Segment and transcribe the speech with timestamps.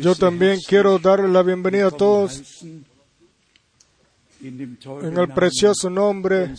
[0.00, 2.62] Yo también quiero dar la bienvenida a todos
[4.42, 6.54] en el precioso nombre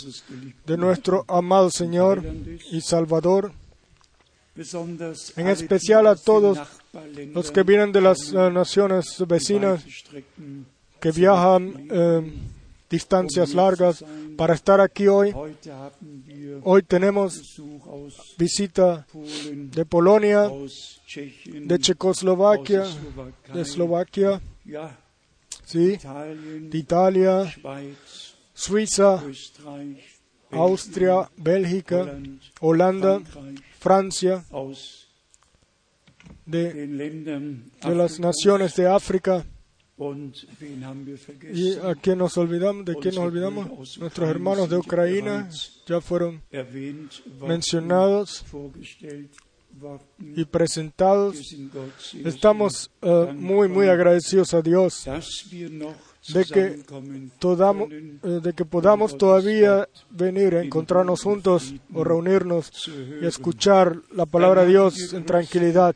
[0.65, 2.23] de nuestro amado Señor
[2.71, 3.51] y Salvador,
[4.55, 6.59] en especial a todos
[7.33, 9.83] los que vienen de las eh, naciones vecinas,
[10.99, 12.33] que viajan eh,
[12.91, 14.03] distancias largas
[14.37, 15.33] para estar aquí hoy.
[16.63, 17.41] Hoy tenemos
[18.37, 20.51] visita de Polonia,
[21.45, 22.83] de Checoslovaquia,
[23.53, 24.41] de Eslovaquia,
[25.63, 27.53] sí, de Italia,
[28.53, 29.23] Suiza,
[30.51, 32.19] Austria, Bélgica,
[32.59, 33.21] Holanda,
[33.79, 34.43] Francia,
[36.45, 39.45] de, de las naciones de África.
[41.53, 42.85] ¿Y a quién nos olvidamos?
[42.85, 43.97] ¿De quién nos olvidamos?
[43.99, 45.47] Nuestros hermanos de Ucrania
[45.85, 46.41] ya fueron
[47.47, 48.43] mencionados
[50.19, 51.55] y presentados.
[52.25, 60.55] Estamos uh, muy, muy agradecidos a Dios de que, uh, de que podamos todavía venir
[60.55, 62.71] a encontrarnos juntos o reunirnos
[63.21, 65.95] y escuchar la palabra de Dios en tranquilidad.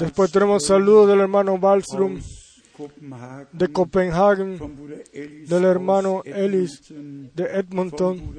[0.00, 2.20] Después tenemos saludos del hermano Wallström
[3.52, 4.58] de Copenhagen,
[5.48, 8.34] del hermano Ellis de Edmonton,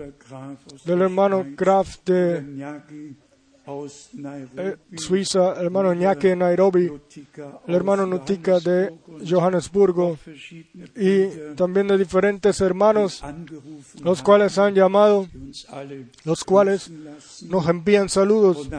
[0.84, 3.16] del hermano Graf de
[3.68, 6.92] eh, Suiza, el hermano Ñaque de Nairobi,
[7.68, 8.94] el hermano Nutica de
[9.28, 10.18] Johannesburgo
[10.96, 13.24] y también de diferentes hermanos,
[14.04, 15.28] los cuales han llamado,
[16.24, 16.92] los cuales
[17.50, 18.70] nos envían saludos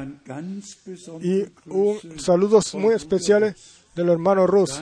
[1.21, 4.81] y un, saludos muy especiales del hermano Rus.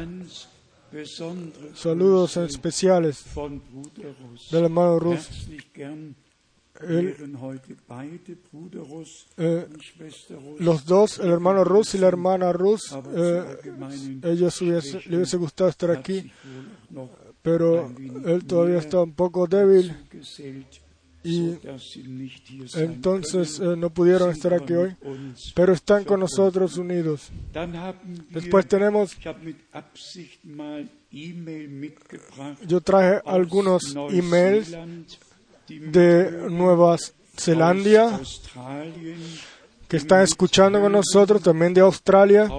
[1.75, 3.25] Saludos especiales
[4.51, 5.49] del hermano Rus.
[6.81, 7.17] Eh,
[10.59, 13.45] los dos, el hermano Rus y la hermana Rus, eh,
[14.25, 16.33] ellos hubiese, le hubiese gustado estar aquí,
[17.43, 17.93] pero
[18.25, 19.95] él todavía está un poco débil
[21.25, 21.57] y
[22.75, 24.95] entonces eh, no pudieron estar aquí hoy,
[25.55, 27.31] pero están con nosotros unidos.
[28.31, 29.17] Después tenemos,
[32.67, 34.77] yo traje algunos emails
[35.69, 36.97] de Nueva
[37.37, 38.21] Zelanda
[39.89, 42.51] que están escuchando con nosotros, también de Australia,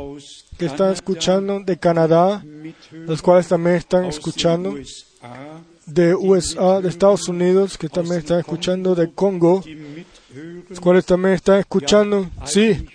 [0.58, 2.44] que están escuchando, de Canadá,
[2.92, 4.76] los cuales también están escuchando,
[5.86, 9.64] de USA, de Estados Unidos, que también están escuchando, de Congo,
[10.70, 12.30] los cuales también están escuchando.
[12.46, 12.88] Sí,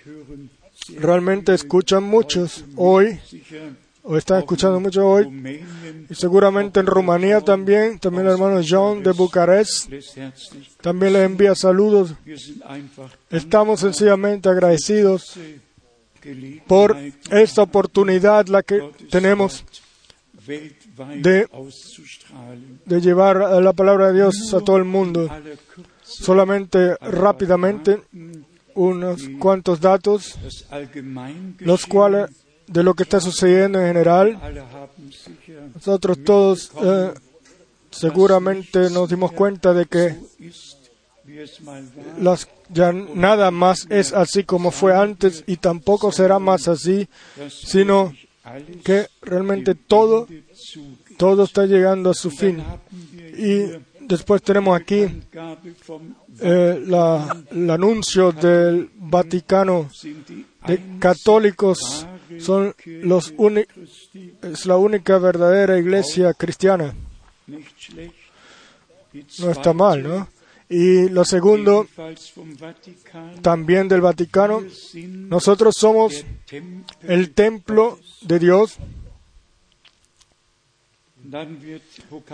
[0.97, 3.21] realmente escuchan muchos hoy,
[4.03, 5.67] o están escuchando mucho hoy,
[6.09, 9.91] y seguramente en Rumanía también, también el hermano John de Bucarest,
[10.81, 12.15] también les envía saludos.
[13.31, 15.39] Estamos sencillamente agradecidos
[16.67, 16.97] por
[17.31, 19.65] esta oportunidad la que tenemos
[20.47, 21.49] de,
[22.87, 25.29] de llevar la palabra de Dios a todo el mundo.
[26.03, 28.01] Solamente rápidamente
[28.75, 30.39] unos cuantos datos,
[31.59, 32.31] los cuales
[32.71, 34.39] de lo que está sucediendo en general.
[35.75, 37.13] Nosotros todos eh,
[37.91, 40.17] seguramente nos dimos cuenta de que
[42.21, 47.09] las, ya nada más es así como fue antes y tampoco será más así,
[47.49, 48.13] sino
[48.85, 50.29] que realmente todo,
[51.17, 52.63] todo está llegando a su fin.
[53.37, 53.65] Y
[54.01, 55.07] después tenemos aquí
[56.41, 59.91] eh, la, el anuncio del Vaticano
[60.67, 62.07] de católicos
[62.39, 63.35] son los
[64.43, 66.95] es la única verdadera iglesia cristiana.
[69.39, 70.29] No está mal, ¿no?
[70.69, 71.89] Y lo segundo,
[73.43, 74.63] también del Vaticano,
[74.95, 76.25] nosotros somos
[77.03, 78.79] el templo de Dios.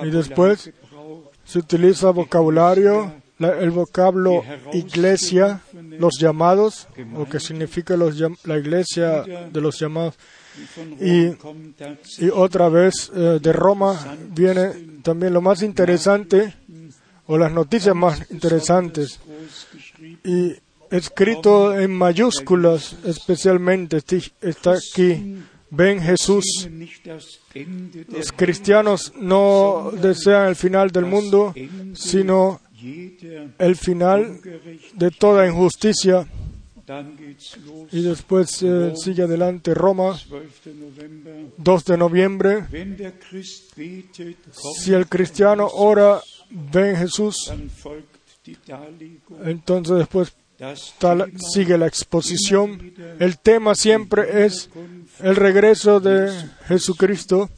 [0.02, 0.70] Y después
[1.44, 4.42] se utiliza vocabulario, el vocablo
[4.72, 5.60] iglesia,
[5.98, 10.14] los llamados, o que significa los, la iglesia de los llamados.
[11.00, 11.26] Y,
[12.24, 16.54] y otra vez eh, de Roma viene también lo más interesante
[17.26, 19.20] o las noticias más interesantes.
[20.24, 20.54] Y
[20.90, 24.02] escrito en mayúsculas especialmente
[24.40, 25.36] está aquí.
[25.68, 26.68] Ven Jesús.
[28.08, 31.54] Los cristianos no desean el final del mundo,
[31.94, 32.60] sino
[33.58, 34.40] el final
[34.94, 36.26] de toda injusticia.
[37.90, 40.16] Y después eh, sigue adelante Roma,
[41.56, 42.64] 2 de noviembre.
[44.76, 46.20] Si el cristiano ora,
[46.50, 47.52] ven Jesús,
[49.44, 50.36] entonces después
[51.52, 52.92] sigue la exposición.
[53.18, 54.70] El tema siempre es
[55.18, 56.30] el regreso de
[56.68, 57.50] Jesucristo,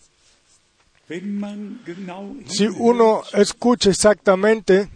[2.47, 4.89] si uno escucha exactamente,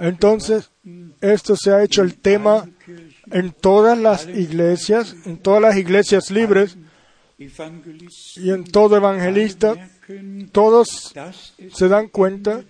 [0.00, 0.70] entonces
[1.20, 2.68] esto se ha hecho el tema
[3.30, 6.76] en todas las iglesias, en todas las iglesias libres
[7.38, 9.90] y en todo evangelista,
[10.52, 11.14] todos
[11.72, 12.64] se dan cuenta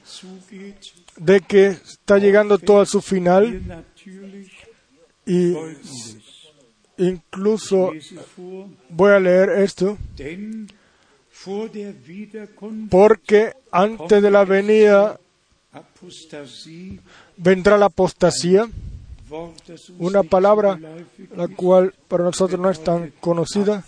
[1.17, 3.85] de que está llegando todo a su final
[5.27, 5.55] y
[6.99, 7.93] incluso
[8.91, 9.97] voy a leer esto
[12.91, 15.21] porque antes de la venida
[17.37, 18.69] vendrá la apostasía,
[19.99, 20.79] una palabra
[21.37, 23.85] la cual para nosotros no es tan conocida,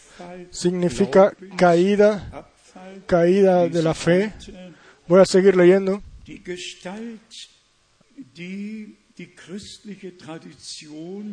[0.51, 2.47] significa caída,
[3.07, 4.33] caída de la fe.
[5.07, 6.03] Voy a seguir leyendo.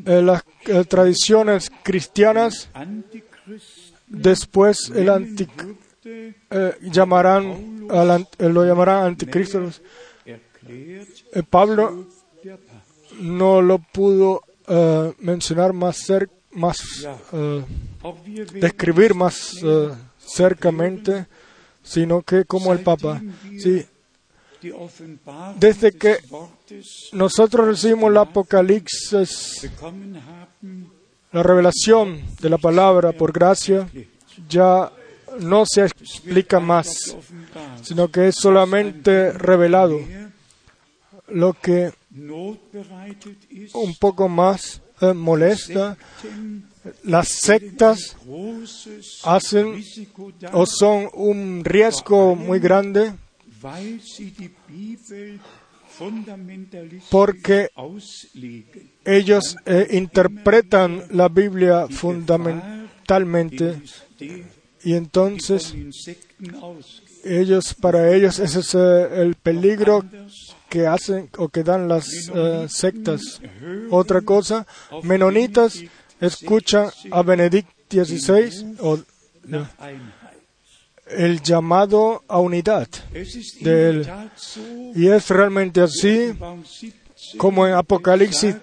[0.06, 2.70] Eh, las eh, tradiciones cristianas,
[4.08, 7.88] después el anticristo eh, llamarán,
[8.40, 9.70] lo llamarán anticristo.
[11.50, 12.06] Pablo
[13.20, 14.44] no lo pudo
[15.20, 16.12] mencionar más,
[16.52, 17.08] más
[18.54, 19.60] describir más
[20.18, 21.26] cercamente,
[21.84, 23.22] sino que como el Papa.
[23.60, 23.86] Sí,
[25.58, 26.18] desde que
[27.14, 29.70] nosotros recibimos el Apocalipsis,
[31.32, 33.88] la revelación de la palabra por gracia,
[34.50, 34.92] ya
[35.40, 37.16] no se explica más,
[37.84, 40.00] sino que es solamente revelado.
[41.30, 41.92] Lo que
[43.74, 45.98] un poco más eh, molesta,
[47.04, 48.16] las sectas
[49.24, 49.84] hacen
[50.54, 53.14] o son un riesgo muy grande
[57.10, 57.70] porque
[59.04, 63.82] ellos eh, interpretan la Biblia fundamentalmente
[64.84, 65.76] y entonces
[67.24, 70.04] ellos para ellos ese es eh, el peligro
[70.70, 73.42] que hacen o que dan las eh, sectas.
[73.90, 74.66] Otra cosa,
[75.04, 75.84] menonitas
[76.20, 79.00] escuchan a Benedict XVI o
[81.10, 82.88] el llamado a unidad
[83.62, 84.08] de él.
[84.96, 86.34] Y es realmente así,
[87.38, 88.56] como en Apocalipsis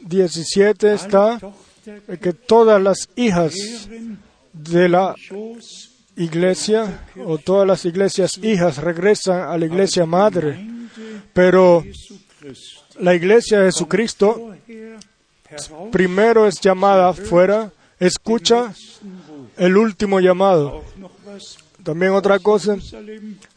[0.00, 1.38] 17 está,
[2.20, 3.54] que todas las hijas
[4.52, 5.14] de la
[6.16, 10.58] iglesia o todas las iglesias hijas regresan a la iglesia madre,
[11.32, 11.84] pero
[12.98, 14.54] la iglesia de Jesucristo
[15.90, 18.74] primero es llamada fuera, escucha
[19.56, 20.82] el último llamado.
[21.82, 22.76] También otra cosa,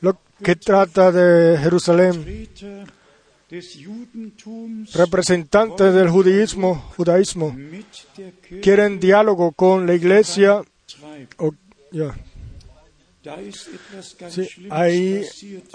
[0.01, 2.49] lo que trata de Jerusalén,
[4.93, 7.55] representantes del judaísmo, judaísmo
[8.61, 10.61] quieren diálogo con la iglesia.
[14.69, 15.23] Ahí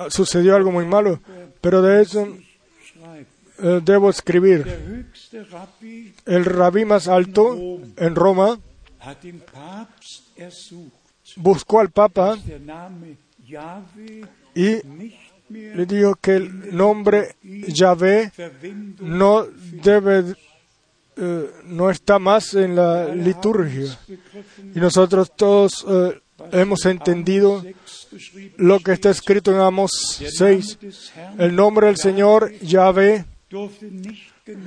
[0.09, 1.21] sucedió algo muy malo,
[1.61, 2.29] pero de eso
[3.63, 5.07] eh, debo escribir.
[6.27, 8.59] El rabí más alto en Roma
[11.37, 12.39] buscó al Papa
[14.55, 14.79] y
[15.51, 18.33] le dijo que el nombre Yahvé
[19.01, 20.37] no debe
[21.17, 23.99] eh, no está más en la liturgia.
[24.75, 26.19] Y nosotros todos eh,
[26.53, 27.65] hemos entendido
[28.57, 29.91] lo que está escrito en Amos
[30.37, 30.79] 6.
[31.39, 33.25] El nombre del Señor Yahvé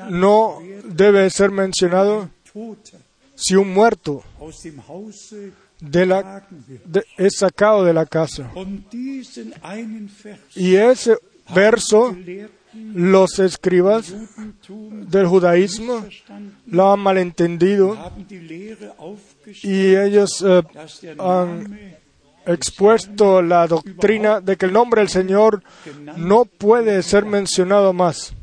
[0.10, 2.30] no debe ser mencionado
[3.36, 4.24] si un muerto
[5.80, 6.48] de la,
[7.18, 8.52] es sacado de la casa.
[10.56, 11.18] Y ese
[11.54, 12.16] verso
[12.74, 14.14] los escribas
[14.68, 16.06] del judaísmo
[16.68, 17.98] lo han malentendido
[19.62, 20.64] y ellos eh,
[21.20, 21.96] han
[22.46, 25.64] expuesto la doctrina de que el nombre del Señor
[26.18, 28.34] no puede ser mencionado más.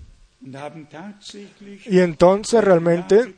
[1.87, 3.35] Y entonces realmente,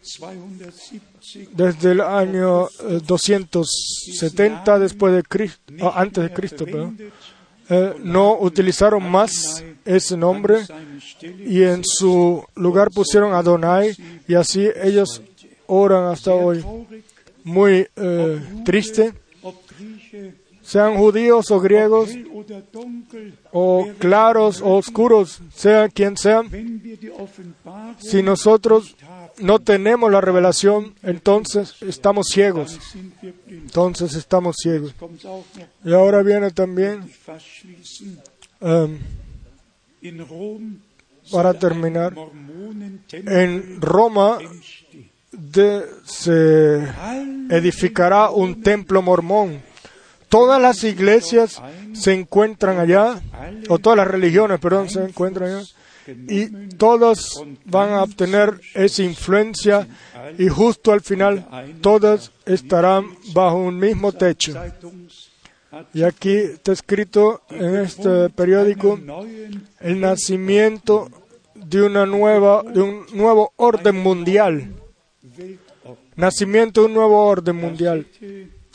[1.52, 2.68] desde el año
[3.06, 6.64] 270 eh, después de Cristo, antes de Cristo,
[7.68, 10.58] eh, no utilizaron más ese nombre
[11.22, 13.96] y en su lugar pusieron Adonai
[14.28, 15.22] y así ellos
[15.66, 16.64] oran hasta hoy.
[17.44, 19.12] Muy eh, triste
[20.62, 22.10] sean judíos o griegos,
[23.52, 26.42] o claros o oscuros, sea quien sea,
[27.98, 28.96] si nosotros
[29.38, 32.78] no tenemos la revelación, entonces estamos ciegos.
[33.48, 34.94] Entonces estamos ciegos.
[35.84, 37.10] Y ahora viene también,
[38.60, 38.98] um,
[41.30, 42.14] para terminar,
[43.12, 44.38] en Roma
[46.04, 46.88] se
[47.50, 49.62] edificará un templo mormón.
[50.28, 51.60] Todas las iglesias
[51.92, 53.20] se encuentran allá,
[53.68, 55.66] o todas las religiones, perdón, se encuentran allá,
[56.06, 59.86] y todos van a obtener esa influencia
[60.38, 61.46] y justo al final
[61.80, 64.54] todas estarán bajo un mismo techo.
[65.94, 68.98] Y aquí está escrito en este periódico
[69.80, 71.08] el nacimiento
[71.54, 74.74] de una nueva, de un nuevo orden mundial.
[76.16, 78.06] Nacimiento de un nuevo orden mundial.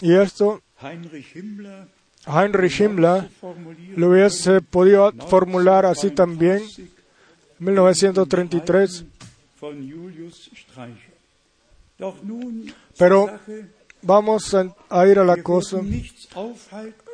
[0.01, 3.29] Y esto Heinrich Himmler
[3.95, 6.61] lo hubiese podido formular así también
[7.59, 9.05] 1933.
[12.97, 13.39] Pero
[14.01, 15.79] vamos a, ir a la cosa.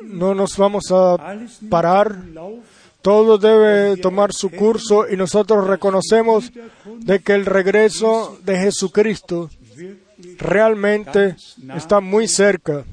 [0.02, 1.16] No nos vamos a
[1.68, 2.16] parar.
[3.02, 6.50] Todo debe tomar su curso y nosotros reconocemos
[7.00, 9.50] de que el regreso de Jesucristo
[10.38, 11.36] realmente
[11.74, 12.84] está muy cerca.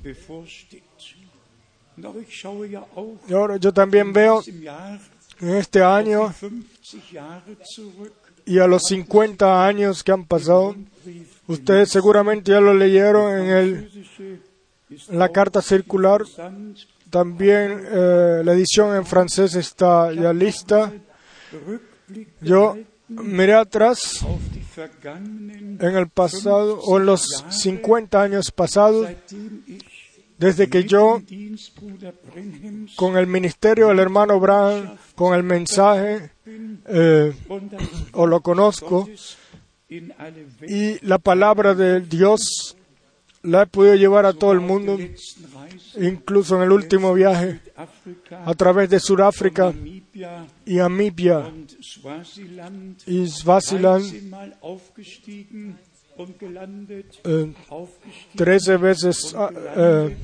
[3.28, 6.34] Y ahora yo también veo en este año
[8.46, 10.76] y a los 50 años que han pasado,
[11.48, 14.44] ustedes seguramente ya lo leyeron en, el,
[15.10, 16.24] la carta circular,
[17.10, 20.92] también eh, la edición en francés está ya lista.
[22.42, 24.26] Yo miré atrás
[24.76, 29.08] en el pasado o en los 50 años pasados
[30.42, 31.22] desde que yo,
[32.96, 36.32] con el ministerio del hermano Brown, con el mensaje,
[36.88, 37.34] eh,
[38.14, 39.08] o lo conozco,
[39.90, 42.76] y la palabra de Dios
[43.44, 44.98] la he podido llevar a todo el mundo,
[46.00, 47.60] incluso en el último viaje,
[48.30, 49.74] a través de Sudáfrica
[50.66, 51.52] y Amibia
[53.06, 54.06] y Swaziland
[57.24, 57.54] eh,
[58.36, 60.18] trece veces ah, eh,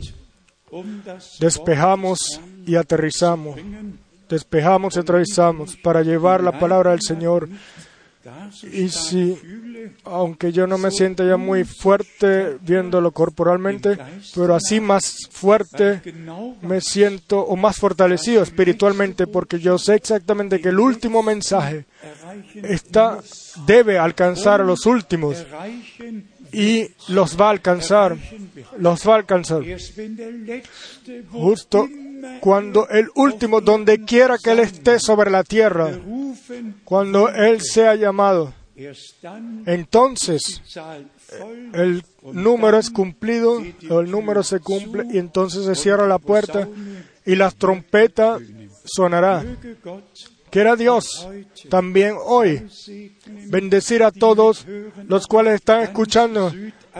[1.39, 3.57] despejamos y aterrizamos.
[4.29, 7.47] Despejamos y aterrizamos para llevar la palabra del Señor.
[8.73, 9.37] Y si,
[10.03, 13.97] aunque yo no me siento ya muy fuerte viéndolo corporalmente,
[14.35, 16.01] pero así más fuerte
[16.61, 21.85] me siento o más fortalecido espiritualmente porque yo sé exactamente que el último mensaje
[22.63, 23.19] está,
[23.65, 25.45] debe alcanzar a los últimos
[26.57, 28.17] y los va a alcanzar,
[28.79, 29.61] los va a alcanzar.
[31.31, 31.87] Justo
[32.39, 35.91] cuando el último, donde quiera que Él esté sobre la tierra,
[36.83, 38.55] cuando Él sea llamado,
[39.67, 40.63] entonces
[41.73, 46.67] el número es cumplido, el número se cumple y entonces se cierra la puerta
[47.23, 48.39] y la trompeta
[48.83, 49.45] sonará.
[50.57, 51.29] Quiera Dios
[51.69, 52.67] también hoy
[53.45, 54.65] bendecir a todos
[55.07, 56.51] los cuales están escuchando,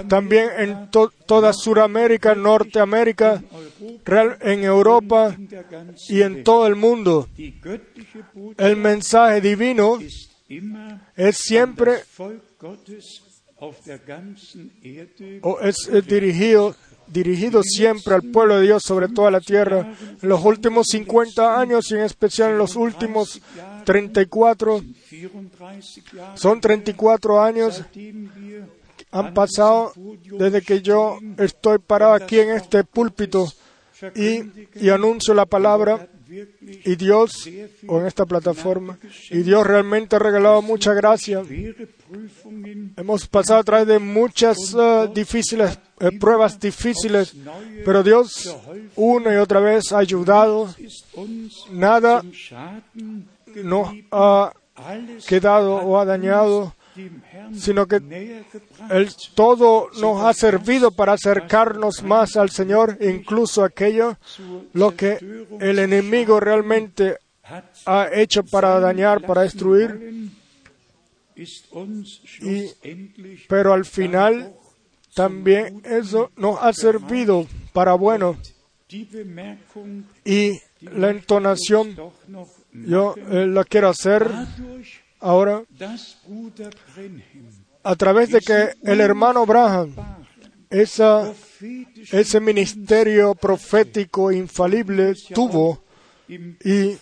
[0.07, 3.41] también en toda Sudamérica, Norteamérica,
[4.41, 5.35] en Europa
[6.07, 7.27] y en todo el mundo.
[8.57, 9.97] El mensaje divino
[11.15, 12.03] es siempre
[15.41, 16.75] o es dirigido
[17.07, 19.93] dirigido siempre al pueblo de Dios sobre toda la tierra.
[20.21, 23.41] En los últimos 50 años y en especial en los últimos
[23.85, 24.81] 34,
[26.35, 27.83] son 34 años
[29.11, 29.93] han pasado
[30.37, 33.47] desde que yo estoy parado aquí en este púlpito
[34.15, 34.41] y,
[34.75, 37.49] y anuncio la palabra y Dios,
[37.87, 38.99] o en esta plataforma,
[39.31, 41.41] y Dios realmente ha regalado mucha gracia.
[42.95, 47.33] Hemos pasado a través de muchas uh, difíciles, eh, pruebas difíciles,
[47.83, 48.55] pero Dios
[48.95, 50.73] una y otra vez ha ayudado.
[51.71, 52.23] Nada
[53.63, 54.53] nos ha
[55.27, 56.73] quedado o ha dañado
[57.55, 57.97] sino que
[58.89, 64.17] el todo nos ha servido para acercarnos más al Señor, incluso aquello
[64.73, 67.17] lo que el enemigo realmente
[67.85, 70.31] ha hecho para dañar, para destruir.
[73.47, 74.53] Pero al final
[75.13, 78.37] también eso nos ha servido para bueno.
[80.23, 81.95] Y la entonación,
[82.73, 84.31] yo eh, la quiero hacer
[85.19, 85.63] Ahora,
[87.83, 89.95] a través de que el hermano Abraham,
[90.69, 95.83] ese ministerio profético infalible tuvo
[96.27, 96.97] y,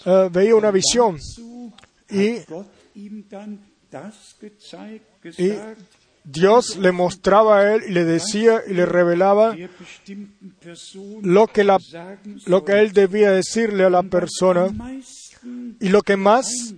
[0.05, 1.17] eh, veía una visión
[2.09, 2.37] y
[5.37, 5.53] Y
[6.29, 9.55] Dios le mostraba a él y le decía y le revelaba
[11.21, 11.63] lo que,
[12.45, 14.67] lo que él debía decirle a la persona.
[15.79, 16.73] Y lo que más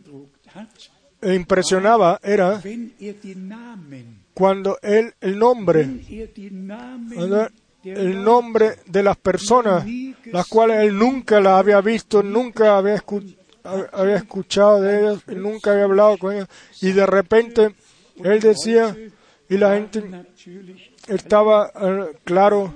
[1.24, 2.62] impresionaba era
[4.36, 5.90] cuando él, el nombre,
[7.84, 9.84] el nombre de las personas,
[10.26, 13.04] las cuales él nunca la había visto, nunca había,
[13.94, 16.50] había escuchado de ellas, nunca había hablado con ellas,
[16.82, 17.76] y de repente
[18.24, 18.96] él decía,
[19.50, 20.04] y la gente
[21.08, 22.76] estaba, eh, claro,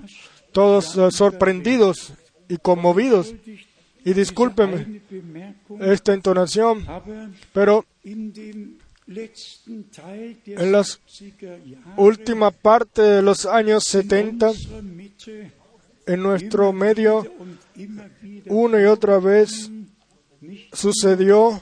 [0.51, 2.13] todos eh, sorprendidos
[2.50, 3.34] y conmovidos.
[4.06, 5.01] Y discúlpeme
[5.80, 6.86] esta entonación,
[7.53, 8.77] pero en
[10.72, 10.84] la
[11.96, 14.51] última parte de los años 70,
[16.06, 17.25] en nuestro medio,
[18.48, 19.72] una y otra vez
[20.74, 21.62] sucedió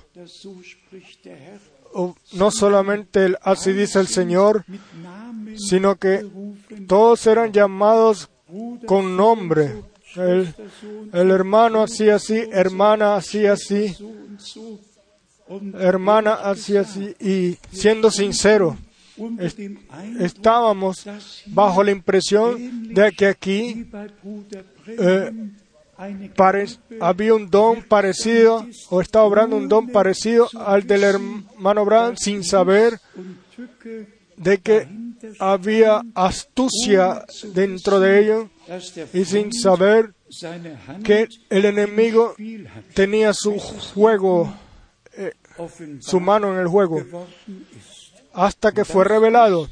[2.33, 4.65] no solamente el así dice el Señor,
[5.57, 6.25] sino que
[6.87, 8.29] todos eran llamados
[8.85, 9.83] con nombre.
[10.15, 10.53] El,
[11.31, 13.95] hermano así así, hermana así así,
[15.79, 18.77] hermana así así, y siendo sincero,
[20.19, 21.05] estábamos
[21.47, 23.85] bajo la impresión de que aquí
[24.87, 25.31] eh,
[26.99, 32.43] había un don parecido o estaba obrando un don parecido al del hermano Abraham sin
[32.43, 32.99] saber
[34.41, 34.87] de que
[35.39, 38.49] había astucia dentro de ello
[39.13, 40.13] y sin saber
[41.03, 42.35] que el enemigo
[42.93, 44.53] tenía su juego,
[45.13, 45.33] eh,
[45.99, 47.27] su mano en el juego,
[48.33, 49.69] hasta que fue revelado.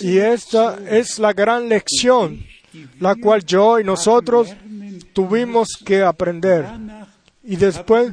[0.00, 2.44] Y esta es la gran lección,
[2.98, 4.54] la cual yo y nosotros
[5.12, 6.66] tuvimos que aprender.
[7.42, 8.12] Y después,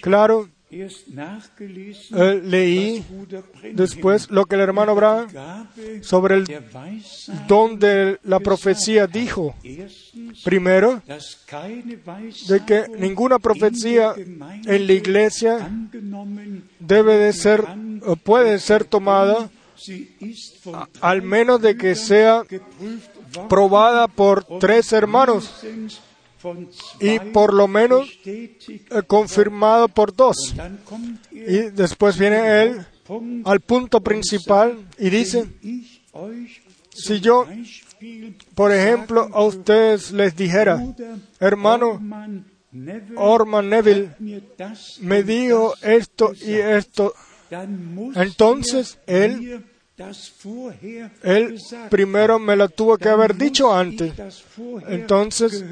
[0.00, 3.04] claro, eh, leí
[3.72, 5.28] después lo que el hermano Abraham
[6.02, 6.64] sobre el
[7.46, 9.54] don de la profecía dijo.
[10.44, 11.00] Primero,
[12.48, 15.70] de que ninguna profecía en la iglesia
[16.80, 17.64] debe de ser,
[18.04, 19.48] o puede ser tomada,
[21.00, 22.42] al menos de que sea
[23.48, 25.62] probada por tres hermanos
[27.00, 28.58] y por lo menos eh,
[29.06, 30.54] confirmado por dos.
[31.32, 32.86] Y después viene él
[33.44, 35.46] al punto principal y dice,
[36.90, 37.46] si yo,
[38.54, 40.82] por ejemplo, a ustedes les dijera,
[41.40, 42.00] hermano,
[43.16, 44.10] Orman Neville
[45.00, 47.14] me dijo esto y esto,
[48.14, 49.64] entonces él
[51.22, 54.12] él primero me lo tuvo que haber dicho antes.
[54.88, 55.64] Entonces,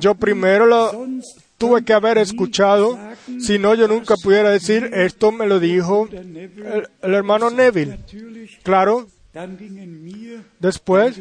[0.00, 1.08] yo primero lo
[1.56, 2.98] tuve que haber escuchado.
[3.40, 7.98] Si no, yo nunca pudiera decir, esto me lo dijo el, hermano Neville.
[8.62, 9.06] Claro.
[10.60, 11.20] Después,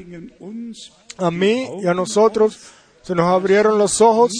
[1.17, 2.59] a mí y a nosotros
[3.01, 4.31] se nos abrieron los ojos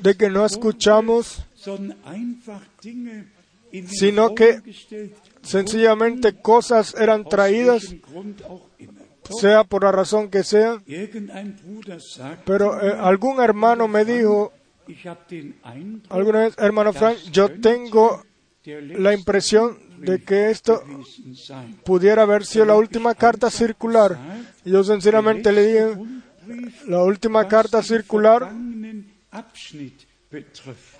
[0.00, 1.44] de que no escuchamos,
[3.86, 4.60] sino que
[5.42, 7.94] Sencillamente cosas eran traídas,
[9.38, 10.82] sea por la razón que sea.
[12.44, 14.52] Pero eh, algún hermano me dijo,
[16.08, 18.22] alguna vez, hermano Frank, yo tengo
[18.64, 20.82] la impresión de que esto
[21.84, 24.18] pudiera haber sido la última carta circular.
[24.64, 26.02] Yo sinceramente le dije,
[26.86, 28.52] la última carta circular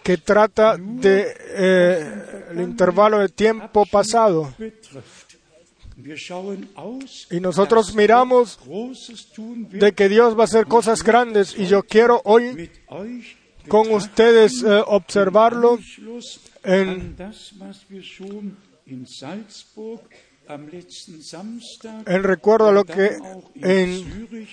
[0.02, 4.52] que trata de eh, intervalo de tiempo pasado.
[7.30, 8.58] Y nosotros miramos
[9.70, 12.70] de que Dios va a hacer cosas grandes y yo quiero hoy
[13.68, 15.78] con ustedes eh, observarlo
[16.64, 17.16] en,
[22.06, 23.16] en recuerdo a lo que
[23.54, 24.48] en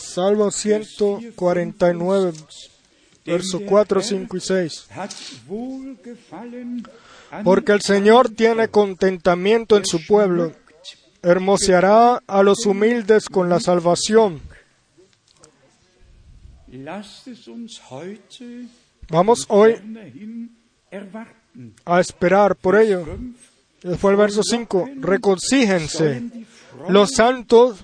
[0.00, 2.32] Salmo 149,
[3.26, 4.88] versos 4, 5 y 6.
[7.44, 10.52] Porque el Señor tiene contentamiento en su pueblo,
[11.22, 14.40] hermoseará a los humildes con la salvación.
[19.08, 19.74] Vamos hoy
[21.84, 23.04] a esperar por ello.
[23.82, 26.22] Después el verso 5, reconcíjense
[26.88, 27.82] los santos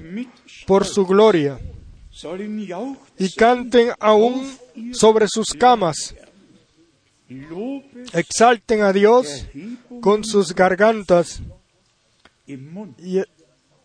[0.67, 1.59] por su gloria
[3.19, 4.57] y canten aún
[4.93, 6.15] sobre sus camas.
[8.13, 9.47] Exalten a Dios
[10.01, 11.43] con sus gargantas
[12.47, 13.23] y,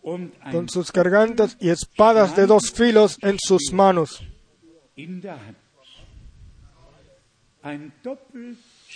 [0.02, 4.22] con sus gargantas y espadas de dos filos en sus manos.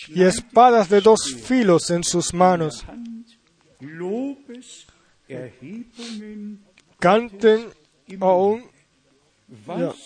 [0.09, 2.85] Y espadas de dos filos en sus manos.
[6.98, 7.70] Canten
[8.20, 8.64] aún,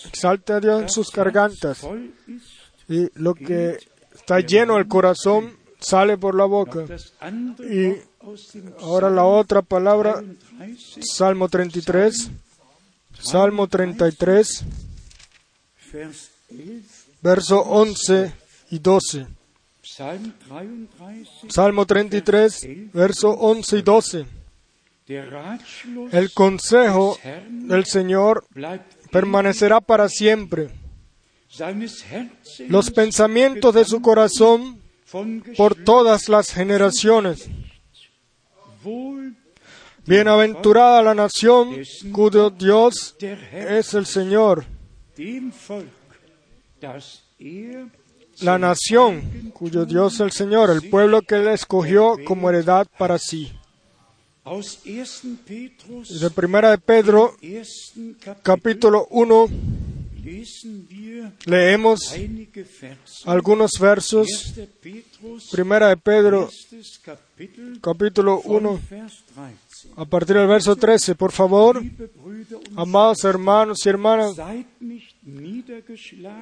[0.06, 1.86] exalten a Dios en sus gargantas.
[2.88, 3.78] Y lo que
[4.14, 6.84] está lleno el corazón sale por la boca.
[7.60, 7.96] Y
[8.80, 10.22] ahora la otra palabra,
[11.00, 12.30] Salmo 33,
[13.18, 14.64] Salmo 33,
[17.22, 18.32] verso 11
[18.70, 19.39] y 12.
[21.48, 24.26] Salmo 33, verso 11 y 12.
[26.12, 28.46] El consejo del Señor
[29.10, 30.70] permanecerá para siempre.
[32.68, 34.80] Los pensamientos de su corazón
[35.56, 37.48] por todas las generaciones.
[40.06, 41.76] Bienaventurada la nación
[42.12, 44.64] cuyo Dios es el Señor.
[48.42, 53.18] La nación cuyo Dios es el Señor, el pueblo que Él escogió como heredad para
[53.18, 53.52] sí.
[56.20, 57.36] De primera de Pedro,
[58.42, 59.48] capítulo 1,
[61.44, 62.14] leemos
[63.26, 64.54] algunos versos.
[65.50, 66.48] Primera de Pedro,
[67.82, 68.80] capítulo 1,
[69.96, 71.14] a partir del verso 13.
[71.16, 71.82] Por favor,
[72.76, 74.36] amados hermanos y hermanas,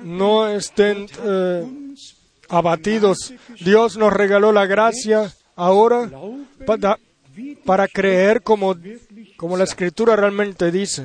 [0.04, 1.87] no estén eh,
[2.48, 3.32] abatidos.
[3.60, 6.10] Dios nos regaló la gracia ahora
[7.64, 8.76] para, creer como,
[9.36, 11.04] como la Escritura realmente dice.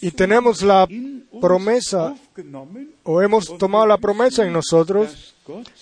[0.00, 0.88] Y tenemos la
[1.40, 2.14] promesa,
[3.04, 5.34] o hemos tomado la promesa en nosotros,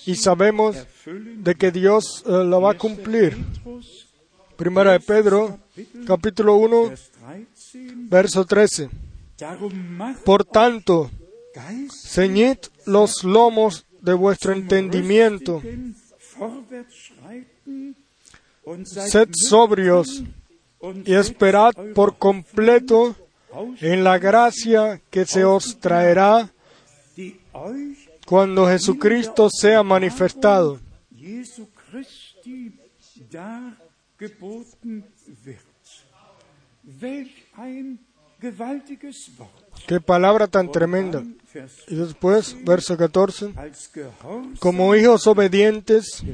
[0.06, 3.38] y sabemos de que Dios eh, la va a cumplir.
[4.56, 5.58] Primera de Pedro,
[6.06, 6.92] capítulo 1,
[8.08, 8.90] verso 13.
[10.24, 11.10] Por tanto,
[11.90, 15.62] ceñid los lomos de vuestro entendimiento,
[18.84, 20.22] sed sobrios
[21.04, 23.16] y esperad por completo
[23.80, 26.52] en la gracia que se os traerá
[28.26, 30.80] cuando Jesucristo sea manifestado.
[39.86, 41.22] Qué palabra tan tremenda.
[41.88, 43.52] Y después, verso 14,
[44.58, 46.24] como hijos obedientes,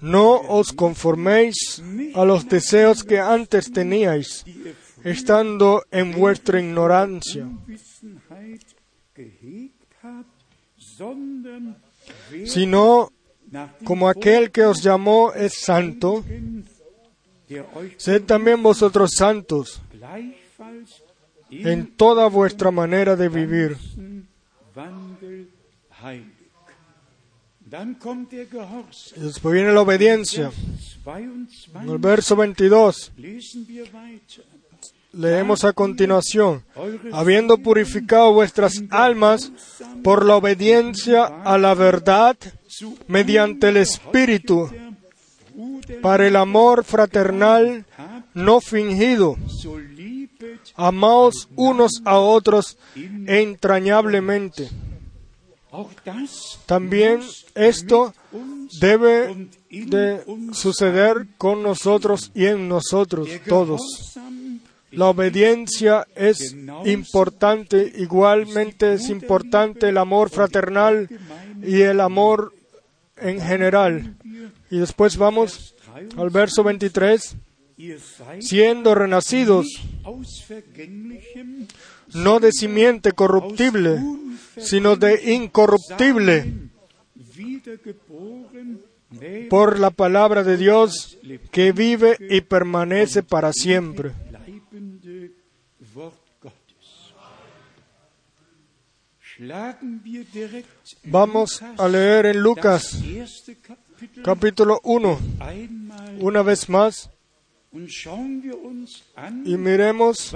[0.00, 1.82] no os conforméis
[2.14, 4.44] a los deseos que antes teníais,
[5.02, 7.48] estando en vuestra ignorancia,
[12.46, 13.12] sino
[13.84, 16.24] como aquel que os llamó es santo,
[17.96, 19.82] sed también vosotros santos
[21.50, 23.76] en toda vuestra manera de vivir.
[29.16, 30.50] Después viene la obediencia.
[31.06, 33.12] En el verso 22
[35.12, 36.62] leemos a continuación,
[37.12, 39.52] habiendo purificado vuestras almas
[40.02, 42.36] por la obediencia a la verdad
[43.08, 44.70] mediante el Espíritu,
[46.02, 47.84] para el amor fraternal
[48.34, 49.36] no fingido.
[50.74, 52.78] Amaos unos a otros
[53.26, 54.68] entrañablemente.
[56.66, 57.20] También
[57.54, 58.12] esto
[58.80, 63.80] debe de suceder con nosotros y en nosotros todos.
[64.90, 71.08] La obediencia es importante, igualmente es importante el amor fraternal
[71.62, 72.52] y el amor
[73.16, 74.16] en general.
[74.68, 75.76] Y después vamos
[76.16, 77.36] al verso 23,
[78.40, 79.66] siendo renacidos,
[82.14, 84.00] no de simiente corruptible,
[84.58, 86.70] sino de incorruptible,
[89.48, 91.18] por la palabra de Dios
[91.50, 94.12] que vive y permanece para siempre.
[101.04, 103.02] Vamos a leer en Lucas
[104.22, 105.18] capítulo 1,
[106.20, 107.10] una vez más,
[107.72, 110.32] y miremos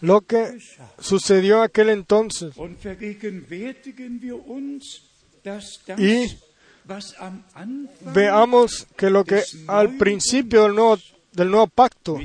[0.00, 0.58] lo que
[0.98, 2.54] sucedió en aquel entonces.
[5.98, 6.26] Y
[8.14, 10.98] veamos que lo que al principio del nuevo,
[11.32, 12.18] del nuevo pacto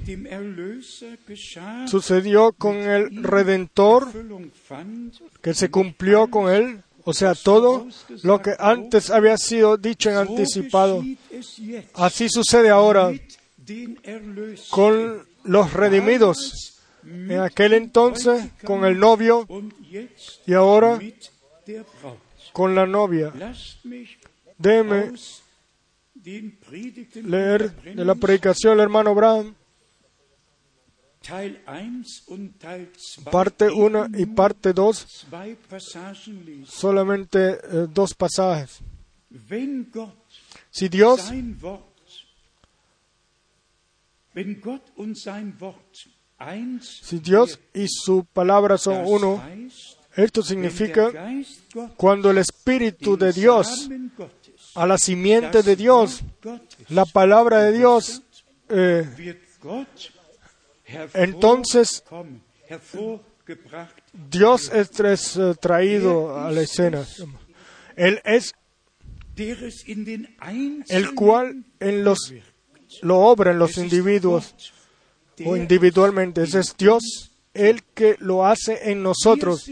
[1.88, 4.08] sucedió con el Redentor,
[5.41, 7.88] que se cumplió con él, o sea, todo
[8.23, 11.03] lo que antes había sido dicho en anticipado.
[11.93, 13.12] Así sucede ahora
[14.69, 16.73] con los redimidos.
[17.03, 19.47] En aquel entonces con el novio
[20.45, 20.99] y ahora
[22.51, 23.32] con la novia.
[24.58, 25.13] Déjeme
[27.23, 29.56] leer de la predicación del hermano Brown
[33.32, 35.27] parte 1 y parte 2,
[36.65, 38.80] solamente eh, dos pasajes.
[40.71, 41.32] Si Dios
[46.82, 49.43] si Dios y su palabra son uno,
[50.15, 51.12] esto significa
[51.95, 53.89] cuando el Espíritu de Dios,
[54.76, 56.21] a la simiente de Dios,
[56.89, 58.21] la palabra de Dios,
[58.69, 59.39] eh,
[61.13, 62.04] entonces
[64.30, 67.06] Dios es eh, traído a la escena.
[67.95, 68.54] Él es
[70.89, 72.34] el cual en los
[73.02, 74.56] lo obra en los individuos
[75.45, 76.43] o individualmente.
[76.43, 79.69] Ese es Dios el que lo hace en nosotros.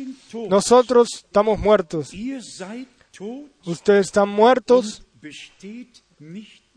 [0.49, 2.11] Nosotros estamos muertos.
[3.65, 5.03] Ustedes están muertos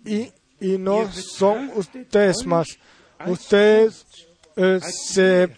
[0.05, 2.79] y, y no son ustedes más.
[3.27, 4.07] Ustedes
[4.57, 5.49] eh, se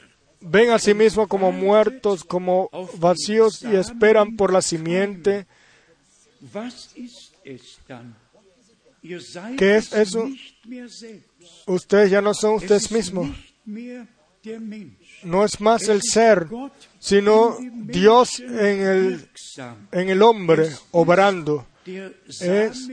[0.41, 5.47] ven a sí mismos como muertos, como vacíos y esperan por la simiente.
[9.03, 10.29] ¿Qué es eso?
[11.67, 13.31] Ustedes ya no son ustedes mismos.
[15.25, 16.47] No es más el ser,
[16.99, 19.29] sino Dios en el,
[19.93, 21.67] en el hombre obrando.
[22.41, 22.89] Es,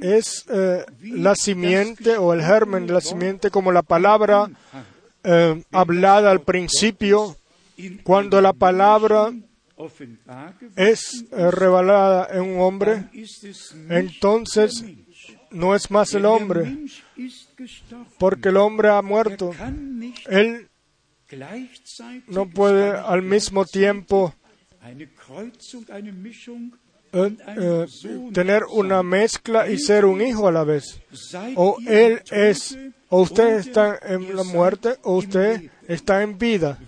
[0.00, 4.50] es eh, la simiente o el germen de la simiente como la palabra
[5.24, 7.36] eh, hablada al principio,
[8.02, 9.32] cuando la palabra
[10.76, 13.04] es eh, revelada en un hombre,
[13.88, 14.84] entonces
[15.52, 16.76] no es más el hombre,
[18.18, 19.52] porque el hombre ha muerto.
[20.26, 20.68] Él
[22.28, 24.34] no puede al mismo tiempo
[27.14, 27.86] eh, eh,
[28.32, 31.00] tener una mezcla y ser un hijo a la vez.
[31.56, 36.78] O él es, o usted está en la muerte, o usted está en vida.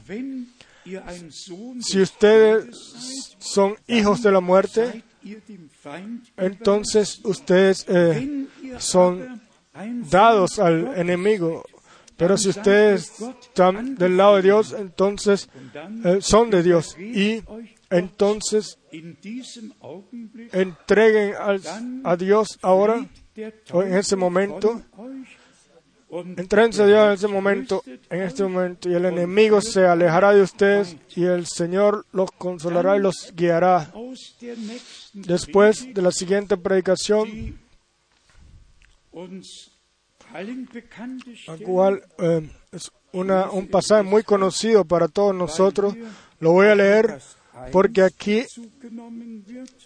[1.81, 2.67] Si ustedes
[3.39, 5.03] son hijos de la muerte,
[6.37, 8.47] entonces ustedes eh,
[8.79, 9.41] son
[10.11, 11.65] dados al enemigo.
[12.17, 15.49] Pero si ustedes están del lado de Dios, entonces
[16.05, 16.97] eh, son de Dios.
[16.99, 17.43] Y
[17.91, 18.79] entonces
[20.53, 21.35] entreguen
[22.05, 23.07] a Dios ahora,
[23.73, 24.81] o en ese momento,
[26.23, 30.43] Entrense a Dios en ese momento, en este momento, y el enemigo se alejará de
[30.43, 33.93] ustedes y el Señor los consolará y los guiará.
[35.13, 37.59] Después de la siguiente predicación,
[41.47, 45.95] la cual eh, es una, un pasaje muy conocido para todos nosotros,
[46.41, 47.21] lo voy a leer
[47.71, 48.45] porque aquí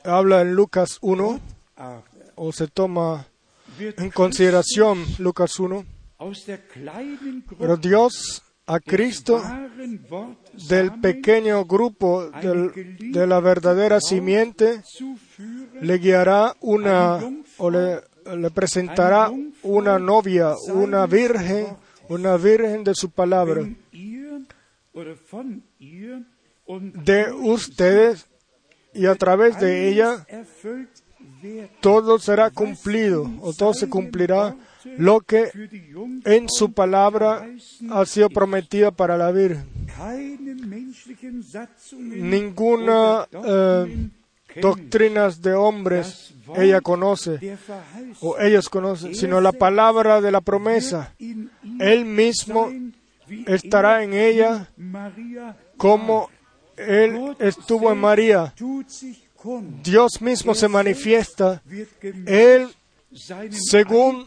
[0.05, 1.41] habla en Lucas 1,
[2.37, 3.27] o se toma
[3.79, 5.85] en consideración Lucas 1
[7.59, 9.41] pero Dios a Cristo
[10.69, 14.83] del pequeño grupo de la verdadera simiente
[15.81, 17.21] le guiará una
[17.59, 18.01] o le,
[18.37, 19.31] le presentará
[19.63, 21.67] una novia, una virgen,
[22.09, 23.63] una virgen de su palabra.
[27.05, 28.27] De ustedes
[28.93, 30.27] y a través de ella
[31.81, 34.57] todo será cumplido o todo se cumplirá
[34.97, 35.51] lo que
[36.25, 37.49] en su palabra
[37.91, 39.67] ha sido prometido para la Virgen.
[41.99, 44.09] Ninguna eh,
[44.61, 47.59] doctrina de hombres ella conoce
[48.21, 51.15] o ellos conocen, sino la palabra de la promesa.
[51.79, 52.71] Él mismo
[53.47, 54.69] estará en ella
[55.77, 56.31] como
[56.77, 58.55] Él estuvo en María.
[59.83, 61.63] Dios mismo se manifiesta.
[62.27, 62.69] Él
[63.51, 64.27] según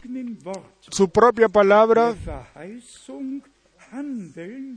[0.80, 2.14] su propia palabra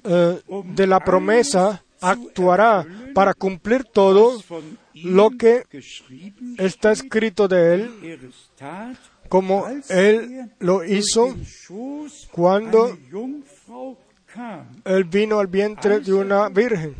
[0.03, 4.41] eh, de la promesa, actuará para cumplir todo
[4.93, 5.63] lo que
[6.57, 8.31] está escrito de él,
[9.29, 11.35] como él lo hizo
[12.31, 12.97] cuando
[14.85, 16.95] él vino al vientre de una virgen.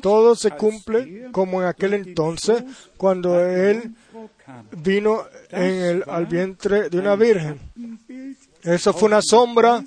[0.00, 2.64] Todo se cumple como en aquel entonces,
[2.96, 3.94] cuando él
[4.82, 7.58] vino en el, al vientre de una virgen.
[8.62, 9.82] Eso fue una sombra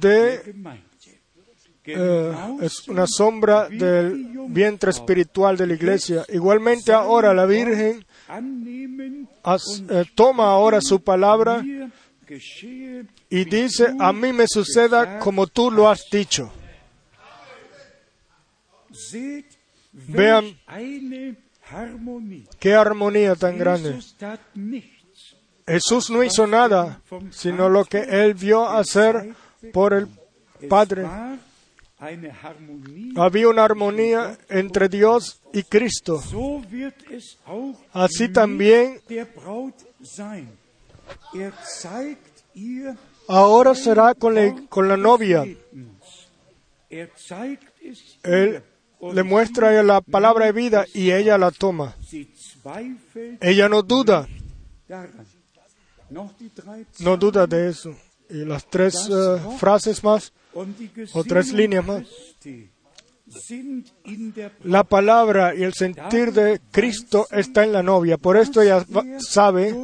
[0.00, 0.54] de
[1.86, 6.24] eh, es una sombra del vientre espiritual de la iglesia.
[6.28, 8.04] Igualmente ahora la Virgen
[9.90, 11.62] eh, toma ahora su palabra
[13.28, 16.50] y dice, a mí me suceda como tú lo has dicho.
[19.92, 20.56] Vean
[22.58, 23.98] qué armonía tan grande.
[25.66, 29.34] Jesús no hizo nada, sino lo que él vio hacer
[29.72, 30.08] por el
[30.68, 31.06] Padre.
[33.16, 36.22] Había una armonía entre Dios y Cristo.
[37.92, 39.00] Así también
[43.28, 45.44] ahora será con la, con la novia.
[48.22, 48.62] Él
[49.12, 51.96] le muestra la palabra de vida y ella la toma.
[53.40, 54.28] Ella no duda.
[57.00, 57.94] No duda de eso.
[58.30, 60.32] Y las tres eh, frases más,
[61.12, 62.02] o tres líneas más.
[64.64, 68.18] La palabra y el sentir de Cristo está en la novia.
[68.18, 68.84] Por esto ella
[69.18, 69.74] sabe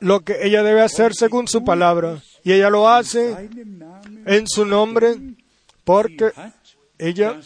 [0.00, 2.22] lo que ella debe hacer según su palabra.
[2.42, 3.50] Y ella lo hace
[4.24, 5.16] en su nombre
[5.84, 6.32] porque
[6.98, 7.40] ella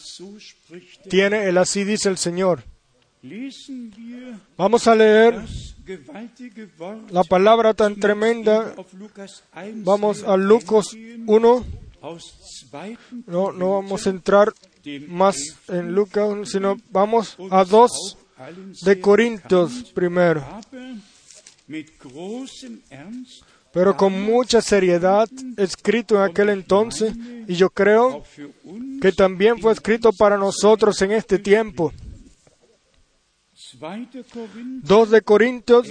[1.08, 2.64] tiene el así dice el Señor.
[4.56, 5.40] Vamos a leer
[7.10, 8.74] la palabra tan tremenda.
[9.76, 10.86] Vamos a Lucas
[11.26, 11.64] 1.
[13.26, 14.52] No, no vamos a entrar
[15.08, 15.36] más
[15.68, 18.18] en Lucas, sino vamos a 2
[18.84, 20.44] de Corintios primero.
[23.72, 27.14] Pero con mucha seriedad, escrito en aquel entonces,
[27.48, 28.22] y yo creo
[29.00, 31.92] que también fue escrito para nosotros en este tiempo.
[33.74, 35.88] 2 de Corintios,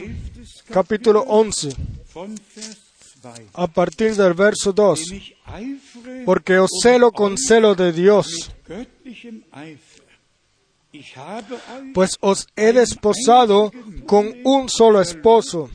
[0.69, 1.75] capítulo 11,
[3.53, 4.99] a partir del verso 2.
[6.25, 8.51] Porque os celo con celo de Dios,
[11.93, 13.71] pues os he desposado
[14.05, 15.69] con un solo esposo,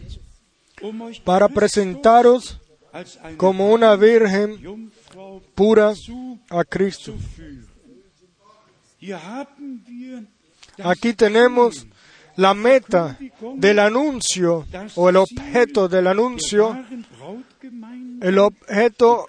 [1.24, 2.60] para presentaros
[3.36, 4.92] como una virgen
[5.54, 5.92] pura
[6.50, 7.14] a Cristo.
[10.78, 11.86] Aquí tenemos
[12.36, 13.18] la meta
[13.54, 16.84] del anuncio o el objeto del anuncio,
[18.20, 19.28] el objeto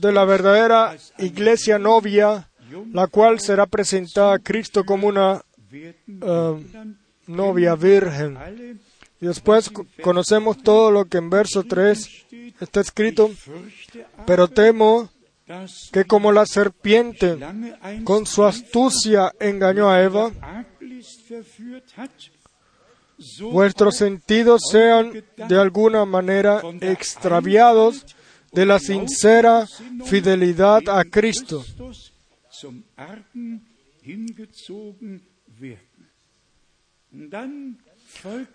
[0.00, 2.48] de la verdadera iglesia novia,
[2.92, 6.84] la cual será presentada a Cristo como una eh,
[7.26, 8.38] novia virgen.
[9.20, 9.70] Y después
[10.02, 12.26] conocemos todo lo que en verso 3
[12.60, 13.30] está escrito,
[14.26, 15.10] pero temo
[15.92, 17.38] que como la serpiente
[18.04, 20.32] con su astucia engañó a Eva,
[23.40, 28.04] vuestros sentidos sean de alguna manera extraviados
[28.52, 29.66] de la sincera
[30.04, 31.64] fidelidad a Cristo.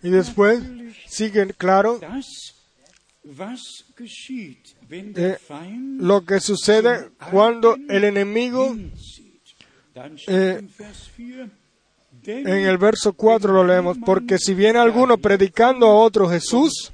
[0.01, 0.63] Y después
[1.07, 1.99] sigue claro
[5.15, 5.37] eh,
[5.97, 8.75] lo que sucede cuando el enemigo
[10.27, 10.61] eh,
[12.37, 16.91] en el verso 4 lo leemos, porque si viene alguno predicando a otro Jesús,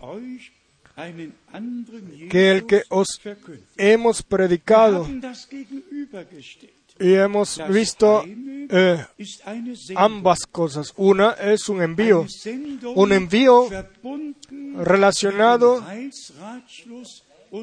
[2.30, 3.20] que el que os
[3.78, 5.08] hemos predicado,
[7.00, 9.06] y hemos visto eh,
[9.96, 10.94] ambas cosas.
[10.96, 12.26] Una es un envío,
[12.96, 13.68] un envío
[14.78, 15.84] relacionado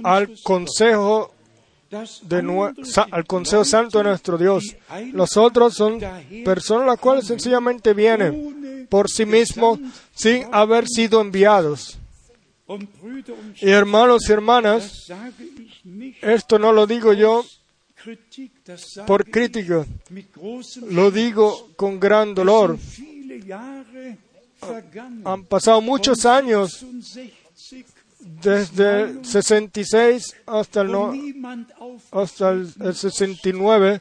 [0.03, 1.35] al consejo
[3.11, 4.77] al Consejo Santo de nuestro Dios.
[5.13, 6.01] Los otros son
[6.45, 9.79] personas las cuales sencillamente vienen por sí mismos
[10.15, 11.99] sin haber sido enviados.
[13.61, 15.13] Y hermanos y hermanas,
[16.23, 17.45] esto no lo digo yo
[19.07, 19.87] por crítica,
[20.89, 22.79] lo digo con gran dolor.
[25.25, 26.85] Han pasado muchos años
[28.23, 31.13] desde el 66 hasta el, no,
[32.13, 34.01] hasta el 69,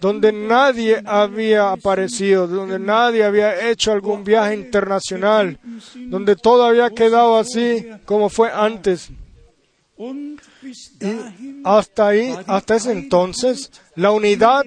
[0.00, 5.58] donde nadie había aparecido, donde nadie había hecho algún viaje internacional,
[5.94, 9.10] donde todo había quedado así como fue antes.
[9.98, 11.16] Y
[11.64, 14.64] hasta ahí, hasta ese entonces, la unidad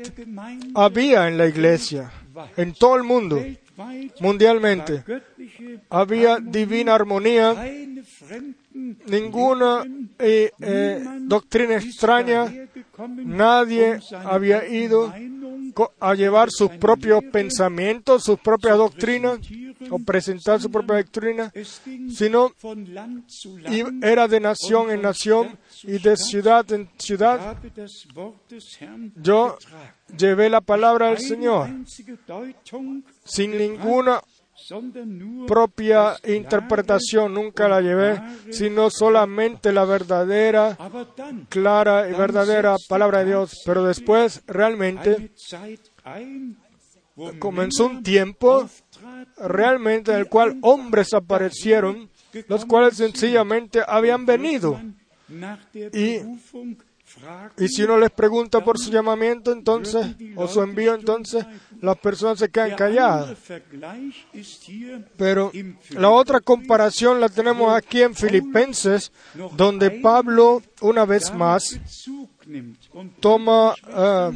[0.74, 2.12] había en la iglesia,
[2.58, 3.42] en todo el mundo,
[4.20, 5.04] mundialmente.
[5.90, 7.56] Había divina armonía,
[9.08, 9.84] ninguna
[10.20, 12.52] eh, eh, doctrina extraña,
[13.18, 15.14] nadie había ido
[16.00, 19.40] a llevar sus propios pensamientos, sus propias doctrinas,
[19.90, 21.52] o presentar su propia doctrina,
[22.10, 22.52] sino
[24.02, 27.58] era de nación en nación y de ciudad en ciudad.
[29.16, 29.58] Yo
[30.18, 31.70] llevé la palabra del Señor
[33.24, 34.22] sin ninguna
[35.48, 38.22] propia interpretación, nunca la llevé,
[38.52, 40.78] sino solamente la verdadera,
[41.50, 43.62] clara y verdadera palabra de Dios.
[43.66, 45.32] Pero después, realmente,
[47.40, 48.68] comenzó un tiempo
[49.38, 52.10] realmente en el cual hombres aparecieron,
[52.48, 54.80] los cuales sencillamente habían venido.
[55.94, 56.20] Y,
[57.58, 60.06] y si uno les pregunta por su llamamiento, entonces,
[60.36, 61.46] o su envío, entonces,
[61.82, 63.38] las personas se quedan calladas.
[65.18, 65.52] Pero
[65.92, 69.12] la otra comparación la tenemos aquí en Filipenses,
[69.56, 71.80] donde Pablo, una vez más,
[73.20, 74.34] toma uh,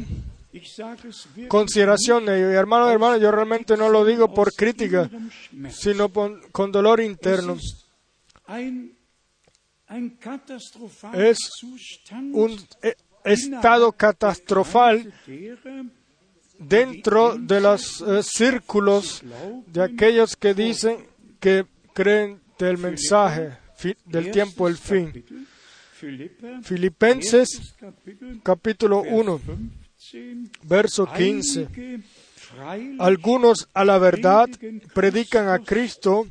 [1.48, 5.08] consideración hermano, hermano, yo realmente no lo digo por crítica,
[5.70, 7.56] sino con dolor interno.
[11.14, 11.38] Es
[12.32, 15.10] un e, estado catastrófico
[16.58, 19.22] dentro de los eh, círculos
[19.66, 21.06] de aquellos que dicen
[21.40, 23.56] que creen del mensaje
[24.04, 25.24] del tiempo del fin.
[26.62, 27.74] Filipenses
[28.42, 29.40] capítulo 1
[30.62, 31.68] verso 15.
[32.98, 34.48] Algunos a la verdad
[34.94, 36.26] predican a Cristo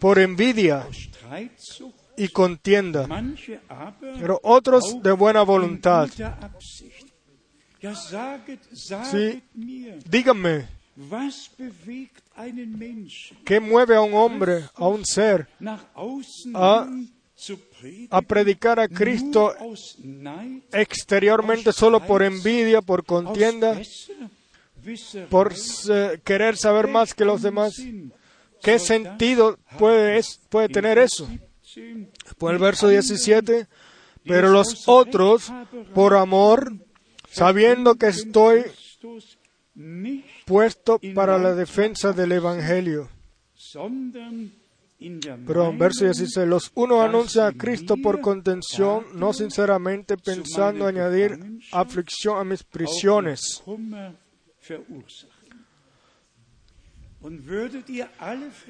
[0.00, 0.86] por envidia
[2.16, 3.08] y contienda,
[4.18, 6.08] pero otros de buena voluntad.
[9.10, 9.42] Sí,
[10.04, 10.68] díganme,
[13.44, 15.48] ¿qué mueve a un hombre, a un ser,
[16.54, 16.88] a
[18.10, 19.54] a predicar a Cristo
[20.72, 23.80] exteriormente solo por envidia, por contienda,
[25.28, 25.54] por
[26.24, 27.80] querer saber más que los demás.
[28.62, 31.28] ¿Qué sentido puede, puede tener eso?
[32.38, 33.66] Por el verso 17,
[34.24, 35.52] pero los otros,
[35.94, 36.72] por amor,
[37.30, 38.64] sabiendo que estoy
[40.44, 43.08] puesto para la defensa del Evangelio.
[45.46, 51.38] Pero verso 16, los unos anuncian a Cristo por contención, no sinceramente pensando añadir
[51.72, 53.62] aflicción a mis prisiones.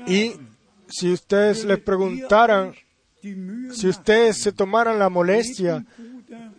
[0.06, 0.32] Y
[0.88, 2.74] si ustedes les preguntaran,
[3.20, 5.84] si ustedes se tomaran la molestia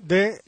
[0.02, 0.40] de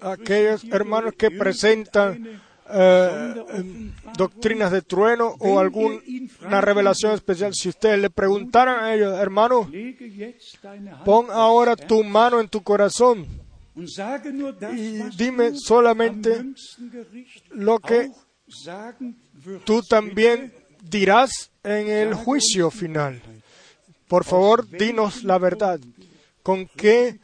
[0.00, 2.40] aquellos hermanos que presentan
[2.70, 7.52] eh, doctrinas de trueno o alguna revelación especial.
[7.54, 9.70] Si ustedes le preguntaran a ellos, hermano,
[11.04, 13.26] pon ahora tu mano en tu corazón
[13.74, 16.44] y dime solamente
[17.50, 18.10] lo que
[19.64, 20.52] tú también
[20.82, 23.20] dirás en el juicio final.
[24.08, 25.80] Por favor, dinos la verdad.
[26.42, 27.18] ¿Con qué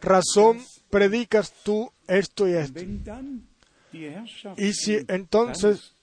[0.00, 0.60] razón
[0.90, 2.80] predicas tú esto y esto?
[3.92, 5.96] Y si entonces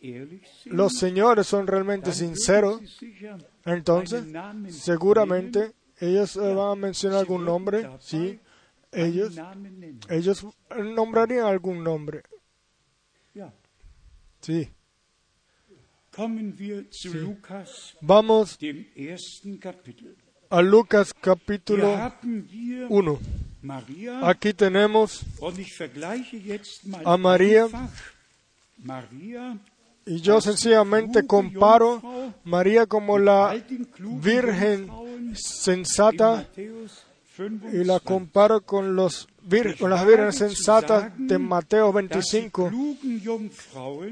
[0.65, 2.81] los señores son realmente sinceros,
[3.65, 4.25] entonces
[4.69, 8.39] seguramente ellos eh, van a mencionar algún nombre, sí,
[8.91, 9.35] ellos,
[10.09, 10.45] ellos
[10.95, 12.23] nombrarían algún nombre.
[14.39, 14.69] Sí.
[18.01, 18.57] Vamos
[20.49, 22.13] a Lucas capítulo
[22.89, 23.19] 1.
[24.24, 25.22] Aquí tenemos
[27.03, 27.68] a María
[30.05, 32.01] y yo sencillamente comparo
[32.45, 33.55] María como la
[33.99, 34.89] Virgen
[35.34, 36.47] sensata
[37.72, 39.28] y la comparo con, los
[39.80, 42.72] con las vírgenes sensatas de Mateo 25.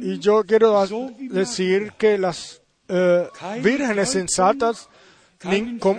[0.02, 0.86] Y yo quiero
[1.20, 3.28] decir que las eh,
[3.64, 4.89] vírgenes sensatas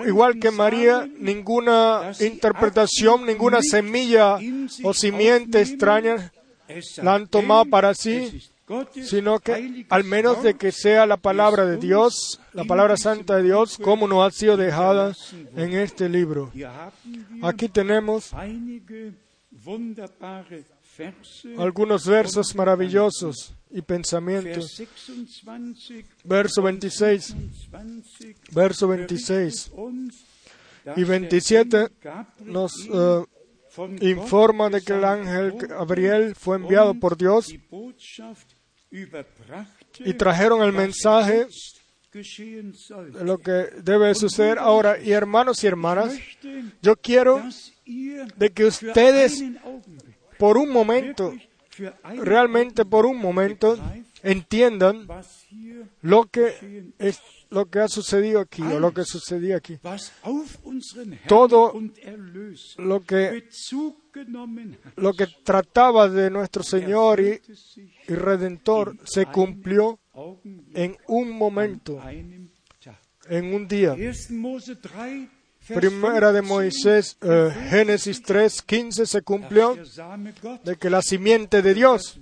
[0.07, 4.39] igual que María, ninguna interpretación, ninguna semilla
[4.83, 6.33] o simiente extraña
[7.03, 8.43] la han tomado para sí,
[9.03, 13.45] sino que al menos de que sea la palabra de Dios, la palabra santa de
[13.45, 15.15] Dios, como no ha sido dejada
[15.57, 16.51] en este libro.
[17.43, 18.33] Aquí tenemos
[21.59, 24.83] algunos versos maravillosos y pensamientos.
[26.25, 27.37] Verso 26.
[28.53, 29.73] Verso 26.
[30.97, 31.89] y 27
[32.45, 33.27] nos uh,
[34.01, 37.53] informa de que el ángel Gabriel fue enviado por Dios
[39.99, 41.49] y trajeron el mensaje
[42.13, 44.99] de lo que debe suceder ahora.
[45.01, 46.17] Y hermanos y hermanas,
[46.81, 47.43] yo quiero
[47.85, 49.43] de que ustedes
[50.39, 51.35] por un momento,
[52.17, 53.79] realmente por un momento,
[54.23, 55.07] entiendan
[56.03, 59.79] lo que es lo que ha sucedido aquí o lo que sucedía aquí.
[61.29, 61.81] Todo
[62.79, 63.49] lo que,
[64.97, 67.41] lo que trataba de nuestro Señor y,
[68.09, 69.99] y Redentor se cumplió
[70.75, 72.01] en un momento,
[73.29, 73.95] en un día.
[75.69, 79.77] Primera de Moisés, uh, Génesis 3, 15 se cumplió
[80.65, 82.21] de que la simiente de Dios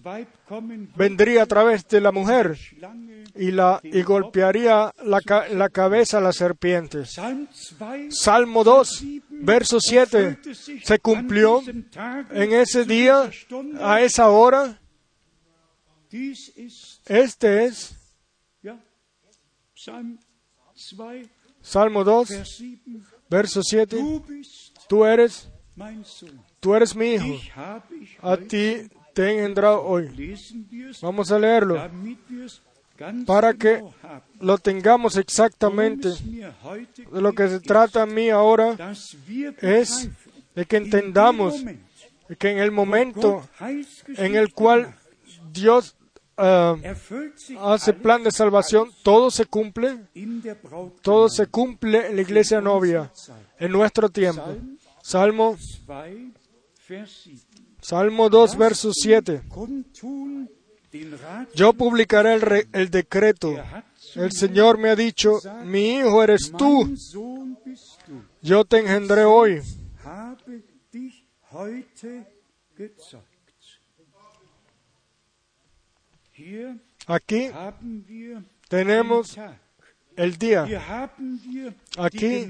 [0.96, 2.58] vendría a través de la mujer
[3.34, 5.20] y, la, y golpearía la,
[5.50, 7.16] la cabeza a las serpientes.
[8.10, 10.38] Salmo 2, verso 7,
[10.82, 11.62] se cumplió
[12.30, 13.30] en ese día,
[13.80, 14.80] a esa hora.
[17.06, 17.96] Este es
[21.60, 22.28] Salmo 2,
[23.28, 23.96] verso 7.
[24.88, 25.50] Tú eres,
[26.60, 27.40] tú eres mi hijo.
[28.20, 30.36] A ti te he engendrado hoy.
[31.00, 31.90] Vamos a leerlo
[33.26, 33.82] para que
[34.40, 36.08] lo tengamos exactamente.
[36.10, 38.76] De lo que se trata a mí ahora
[39.60, 40.08] es
[40.54, 41.64] de que entendamos
[42.38, 43.46] que en el momento
[44.16, 44.94] en el cual
[45.52, 45.96] Dios
[46.36, 46.76] uh,
[47.60, 50.06] hace plan de salvación, todo se cumple,
[51.02, 53.10] todo se cumple en la iglesia novia,
[53.58, 54.56] en nuestro tiempo.
[55.02, 55.56] Salmo,
[57.80, 59.42] Salmo 2, verso 7.
[61.54, 63.54] Yo publicaré el, el, decreto.
[64.14, 66.94] El Señor me ha dicho, mi hijo eres tú.
[68.40, 69.60] Yo te engendré hoy.
[77.06, 77.50] Aquí
[78.68, 79.38] tenemos
[80.16, 80.66] el día.
[81.98, 82.46] Aquí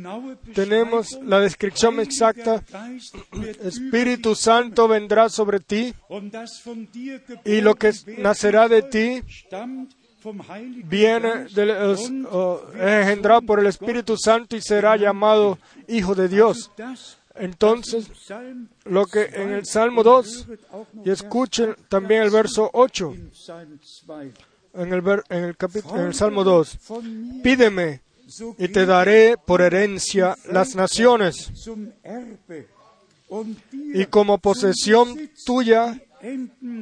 [0.55, 2.62] tenemos la descripción exacta.
[3.62, 5.95] Espíritu Santo vendrá sobre ti
[7.45, 9.22] y lo que nacerá de ti
[10.84, 12.11] viene es
[12.74, 16.70] engendrado por el Espíritu Santo y será llamado Hijo de Dios.
[17.37, 18.09] Entonces,
[18.85, 20.47] lo que en el Salmo 2,
[21.05, 23.14] y escuchen también el verso 8,
[24.74, 26.78] en el, en el, capítulo, en el Salmo 2,
[27.43, 28.03] pídeme
[28.59, 31.51] y te daré por herencia las naciones.
[33.72, 36.01] Y como posesión tuya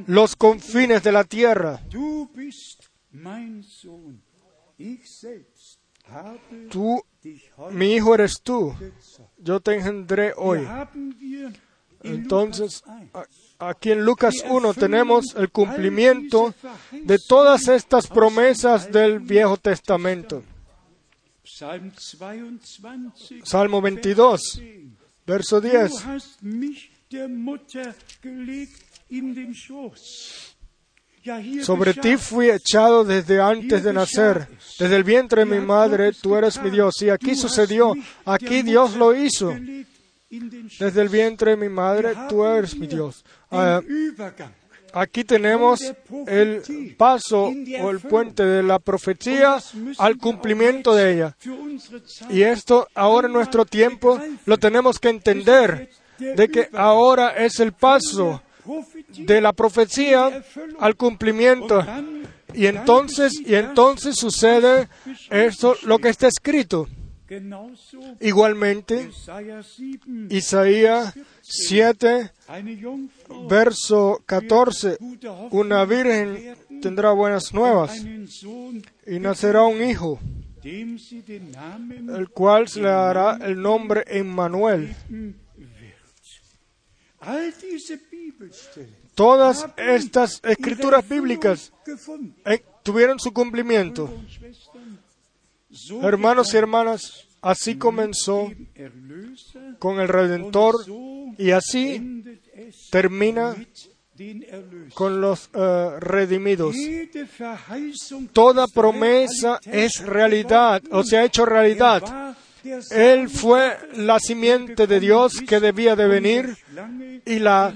[0.07, 1.80] los confines de la tierra.
[6.70, 7.03] Tú,
[7.70, 8.74] mi hijo eres tú,
[9.43, 10.66] yo te engendré hoy.
[12.03, 12.82] Entonces,
[13.59, 16.55] aquí en Lucas 1 tenemos el cumplimiento
[16.93, 20.43] de todas estas promesas del Viejo Testamento.
[23.45, 24.62] Salmo 22,
[25.26, 26.05] verso 10.
[31.62, 34.48] Sobre ti fui echado desde antes de nacer,
[34.78, 37.00] desde el vientre de mi madre, tú eres mi Dios.
[37.00, 37.94] Y aquí sucedió,
[38.24, 39.54] aquí Dios lo hizo.
[40.30, 43.24] Desde el vientre de mi madre, tú eres mi Dios.
[43.50, 43.80] Ah,
[44.92, 45.80] aquí tenemos
[46.26, 49.58] el paso o el puente de la profecía
[49.98, 51.36] al cumplimiento de ella.
[52.30, 57.72] Y esto ahora en nuestro tiempo lo tenemos que entender, de que ahora es el
[57.72, 58.42] paso
[59.16, 60.42] de la profecía
[60.78, 61.84] al cumplimiento.
[62.54, 64.88] Y entonces, y entonces sucede
[65.30, 66.88] esto, lo que está escrito.
[68.20, 69.10] Igualmente,
[70.28, 72.30] Isaías 7,
[73.48, 74.98] verso 14,
[75.50, 78.04] una virgen tendrá buenas nuevas
[79.06, 80.20] y nacerá un hijo,
[80.62, 84.94] el cual se le dará el nombre Emmanuel.
[89.14, 91.72] Todas estas escrituras bíblicas
[92.46, 94.10] eh, tuvieron su cumplimiento.
[96.02, 98.50] Hermanos y hermanas, así comenzó
[99.78, 100.76] con el Redentor
[101.38, 102.22] y así
[102.90, 103.56] termina
[104.94, 106.76] con los eh, redimidos.
[108.32, 112.36] Toda promesa es realidad o se ha hecho realidad.
[112.90, 116.56] Él fue la simiente de Dios que debía de venir
[117.24, 117.74] y la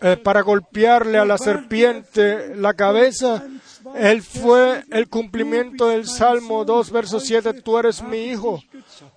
[0.00, 3.46] eh, para golpearle a la serpiente la cabeza,
[3.94, 8.62] él fue el cumplimiento del Salmo 2, verso 7, tú eres mi hijo,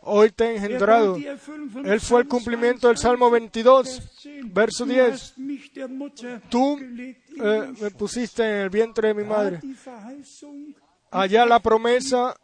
[0.02, 1.18] hoy te he engendrado.
[1.86, 4.02] Él fue el cumplimiento del Salmo 22,
[4.46, 5.36] verso 10,
[6.50, 9.62] tú eh, me pusiste en el vientre de mi madre.
[11.12, 12.36] Allá la promesa,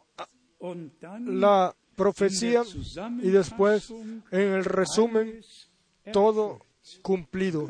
[1.20, 2.62] la profecía
[3.22, 3.90] y después
[4.30, 5.40] en el resumen
[6.12, 6.60] todo
[7.02, 7.68] cumplido.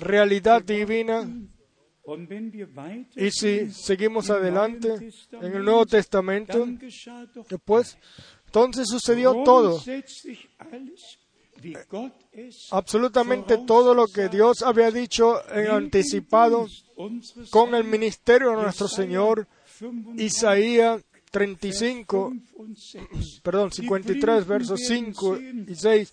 [0.00, 1.28] Realidad divina.
[3.16, 6.66] Y si seguimos adelante en el Nuevo Testamento,
[7.48, 7.98] después,
[8.46, 9.78] entonces sucedió todo.
[12.70, 16.66] Absolutamente todo lo que Dios había dicho en anticipado
[17.50, 19.46] con el ministerio de nuestro Señor,
[20.16, 22.32] Isaías 35,
[23.42, 26.12] perdón, 53, versos 5 y 6,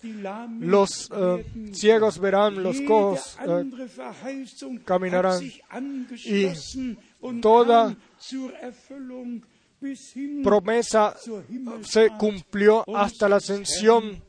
[0.60, 4.44] los eh, ciegos verán, los cojos eh,
[4.84, 5.42] caminarán
[6.24, 6.48] y
[7.40, 7.96] toda
[10.42, 11.16] promesa
[11.82, 14.25] se cumplió hasta la ascensión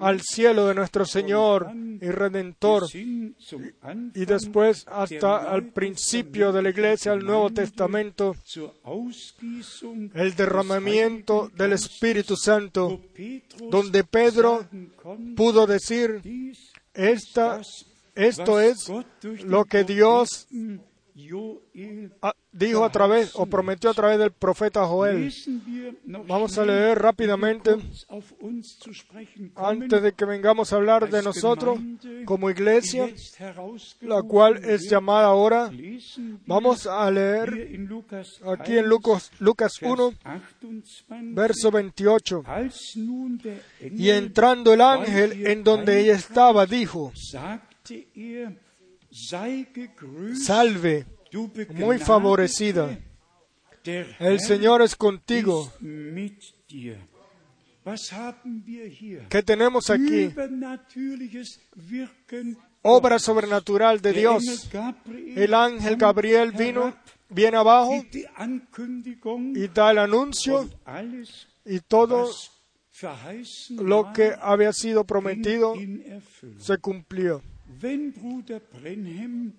[0.00, 7.12] al cielo de nuestro Señor y Redentor y después hasta al principio de la iglesia,
[7.12, 8.34] el Nuevo Testamento,
[10.14, 13.00] el derramamiento del Espíritu Santo,
[13.70, 14.66] donde Pedro
[15.36, 16.20] pudo decir,
[16.92, 17.60] Esta,
[18.14, 18.90] esto es
[19.44, 20.48] lo que Dios
[22.52, 25.32] dijo a través o prometió a través del profeta Joel.
[26.04, 27.76] Vamos a leer rápidamente
[29.54, 31.78] antes de que vengamos a hablar de nosotros
[32.24, 33.08] como iglesia,
[34.00, 35.70] la cual es llamada ahora.
[36.46, 37.50] Vamos a leer
[38.46, 40.12] aquí en Lucas, Lucas 1,
[41.34, 42.44] verso 28.
[43.96, 47.12] Y entrando el ángel en donde ella estaba, dijo,
[50.34, 51.06] Salve,
[51.70, 52.98] muy favorecida.
[54.18, 55.72] El Señor es contigo.
[59.28, 60.30] ¿Qué tenemos aquí?
[62.82, 64.70] Obra sobrenatural de Dios.
[65.12, 66.94] El ángel Gabriel vino,
[67.28, 68.04] viene abajo
[69.54, 70.68] y da el anuncio
[71.64, 72.30] y todo
[73.70, 75.74] lo que había sido prometido
[76.58, 77.42] se cumplió.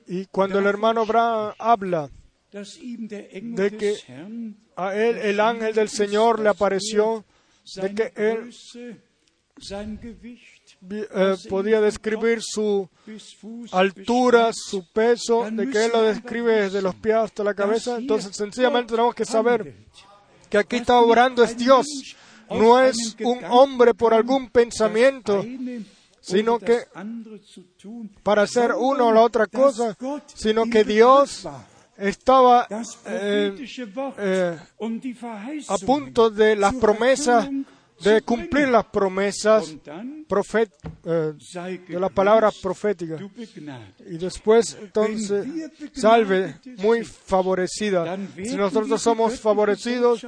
[0.08, 2.10] Y cuando el hermano Abraham habla
[2.52, 3.96] de que
[4.76, 7.24] a él el ángel del Señor le apareció,
[7.76, 8.50] de que él
[10.90, 12.90] eh, podía describir su
[13.72, 17.98] altura, su peso, de que él lo describe desde los pies hasta la cabeza.
[17.98, 19.76] Entonces, sencillamente tenemos que saber
[20.50, 21.86] que aquí está obrando es Dios,
[22.50, 25.46] no es un hombre por algún pensamiento,
[26.22, 26.86] sino que
[28.24, 29.98] para hacer uno o la otra cosa,
[30.34, 31.48] sino que Dios
[31.98, 32.68] estaba
[33.06, 33.56] eh,
[34.18, 34.60] eh,
[35.68, 37.50] a punto de las promesas
[38.04, 39.76] de cumplir las promesas
[41.04, 41.34] eh,
[41.88, 43.18] de la palabra profética.
[44.06, 45.48] Y después, entonces,
[45.94, 48.18] salve, muy favorecida.
[48.36, 50.26] Si nosotros somos favorecidos,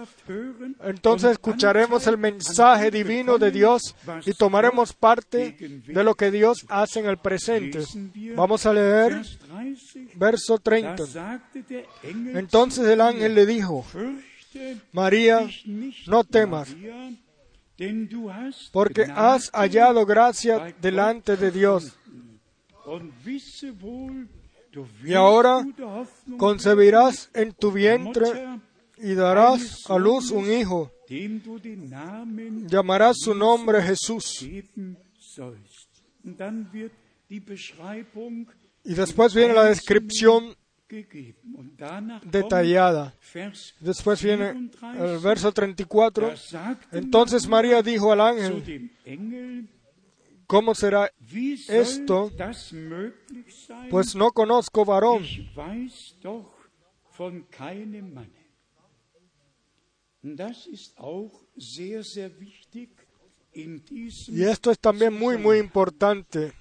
[0.84, 3.96] entonces escucharemos el mensaje divino de Dios
[4.26, 7.80] y tomaremos parte de lo que Dios hace en el presente.
[8.36, 9.22] Vamos a leer
[10.16, 11.42] verso 30.
[12.34, 13.86] Entonces el ángel le dijo,
[14.92, 15.48] María,
[16.08, 16.76] no temas
[18.72, 21.98] porque has hallado gracia delante de Dios.
[25.04, 25.66] Y ahora
[26.38, 28.60] concebirás en tu vientre
[28.98, 30.92] y darás a luz un hijo.
[32.68, 34.42] Llamarás su nombre Jesús.
[38.86, 40.56] Y después viene la descripción
[42.24, 43.14] detallada.
[43.80, 46.34] Después viene el verso 34.
[46.92, 49.70] Entonces María dijo al ángel,
[50.48, 51.12] ¿cómo será
[51.68, 52.32] esto?
[53.90, 55.24] Pues no conozco varón.
[60.24, 63.03] Das ist auch sehr, sehr wichtig
[63.56, 66.54] y esto es también muy, muy importante.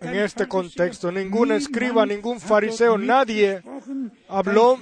[0.00, 1.12] En este contexto.
[1.12, 3.62] Ningún escriba, ningún fariseo, nadie
[4.28, 4.78] habló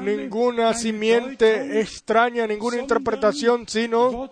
[0.00, 4.28] ninguna simiente extraña, ninguna interpretación, sino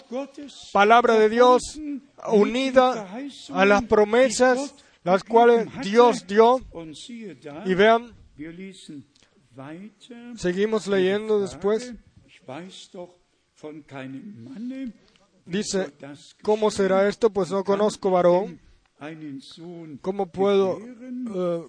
[0.72, 1.80] palabra de Dios
[2.26, 3.08] unida
[3.52, 6.60] a las promesas las cuales Dios dio.
[7.64, 8.14] Y vean,
[10.36, 11.94] seguimos leyendo después.
[15.50, 15.92] Dice,
[16.42, 17.30] ¿cómo será esto?
[17.30, 18.60] Pues no conozco varón.
[20.00, 21.68] ¿Cómo puedo, uh,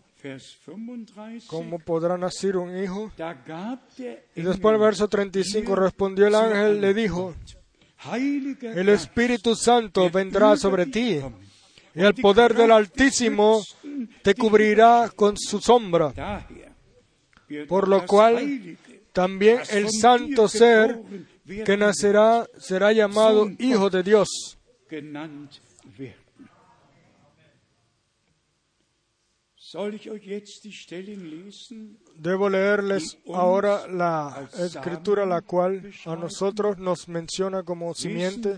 [1.47, 3.11] cómo podrá nacer un hijo?
[4.35, 7.33] Y después el verso 35 respondió el ángel, le dijo,
[8.61, 11.19] el Espíritu Santo vendrá sobre ti
[11.95, 13.63] y el poder del Altísimo
[14.21, 16.13] te cubrirá con su sombra.
[17.67, 18.77] Por lo cual
[19.11, 21.01] también el santo ser
[21.45, 24.57] que nacerá será llamado Hijo de Dios.
[32.15, 38.57] Debo leerles ahora la escritura la cual a nosotros nos menciona como simiente.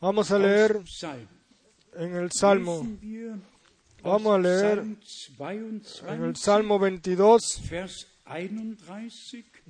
[0.00, 0.80] Vamos a leer
[1.96, 2.86] en el Salmo.
[4.02, 4.84] Vamos a leer
[6.06, 7.60] en el Salmo 22,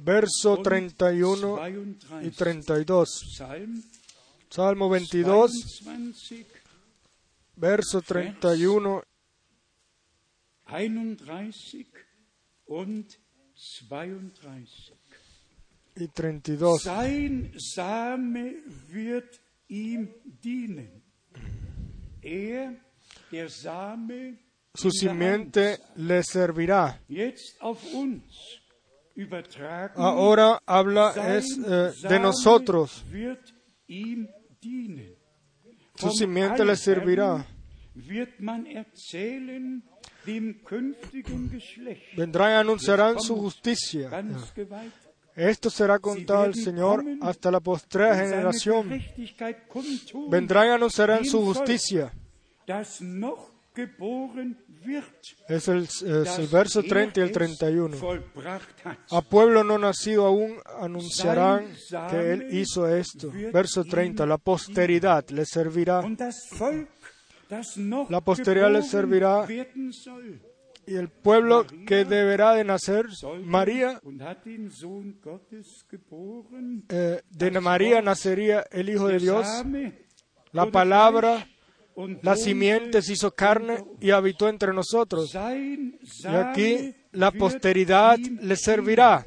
[0.04, 1.58] verso 31
[2.22, 3.08] y 32.
[4.50, 5.82] Salmo 22,
[7.56, 9.02] verso 31
[15.96, 16.82] y 32.
[16.82, 18.54] Sein Same
[18.88, 20.08] wird ihm
[20.42, 21.02] dienen.
[22.22, 22.74] Er,
[23.32, 24.38] der Same,
[24.74, 26.98] Su simiente le servirá.
[27.08, 28.67] jetzt auf uns übertragen,
[29.96, 33.04] Ahora habla es eh, de nosotros.
[35.94, 37.44] Su simiente le servirá.
[42.16, 44.10] Vendrán y anunciarán su justicia.
[45.34, 49.00] Esto será contado al Señor hasta la postrera generación.
[50.30, 52.12] Vendrán y anunciarán su justicia.
[55.48, 57.96] Es el, es el verso er 30 y el es 31.
[57.98, 58.98] vollbracht hat.
[59.10, 61.72] A pueblo no nacido aún anunciarán
[62.10, 63.30] que Él hizo esto.
[63.52, 64.26] Verso 30.
[64.26, 66.02] La posteridad le servirá
[68.08, 69.46] La posteridad le servirá.
[70.86, 73.06] y el pueblo que deberá de nacer,
[73.44, 74.00] María,
[76.88, 79.46] eh, de María nacería el Hijo de Dios.
[80.52, 81.46] La palabra,
[81.98, 85.34] Fleisch und la wohnte simiente se hizo carne y habitó entre nosotros.
[85.34, 89.26] Y aquí la posteridad le servirá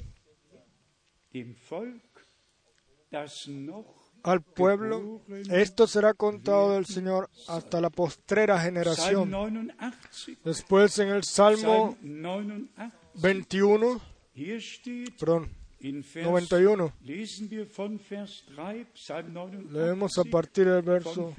[4.24, 5.22] al pueblo.
[5.50, 9.34] Esto será contado del Señor hasta la postrera generación.
[9.34, 9.98] 89,
[10.44, 14.02] Después en el Salmo Psalm 89, 21,
[14.34, 15.50] hier steht perdón,
[15.80, 21.34] in Vers, 91, lesen wir von Vers 3, Psalm 89, leemos a partir del verso,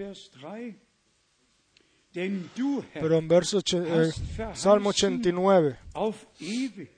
[2.13, 4.11] Vers 3, denn du, Herr, perdón, verso, eh,
[4.55, 5.77] Salmo 89.
[5.95, 6.91] auf ewig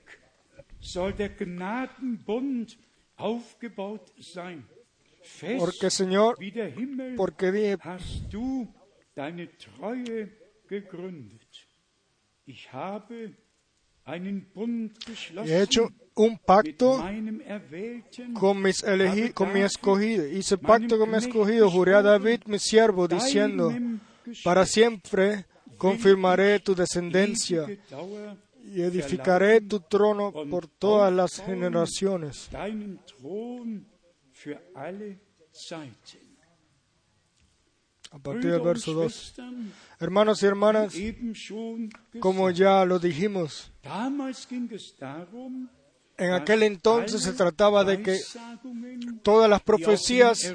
[0.79, 2.77] soll der Gnadenbund
[3.17, 4.65] aufgebaut sein.
[5.21, 6.37] Fest Porque Señor,
[7.15, 7.77] porque dije,
[15.45, 17.03] he hecho un pacto
[18.33, 20.27] con mis elegi- con mi escogido.
[20.27, 21.69] Hice pacto con mi escogido.
[21.69, 23.73] Juré a David, mi siervo, diciendo,
[24.43, 25.45] para siempre
[25.77, 27.65] confirmaré tu descendencia
[28.63, 32.49] y edificaré tu trono por todas las generaciones.
[38.11, 39.11] A partir del verso 2.
[39.11, 40.95] Schwestern, Hermanos y hermanas,
[42.19, 43.71] como ya lo dijimos,
[46.17, 48.19] en aquel entonces se trataba de que
[49.23, 50.53] todas las profecías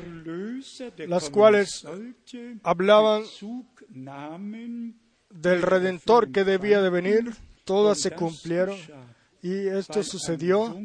[1.07, 1.85] las cuales
[2.63, 3.25] hablaban
[5.31, 7.35] del Redentor que debía de venir,
[7.65, 8.77] todas se cumplieron.
[9.43, 10.77] Y esto sucedió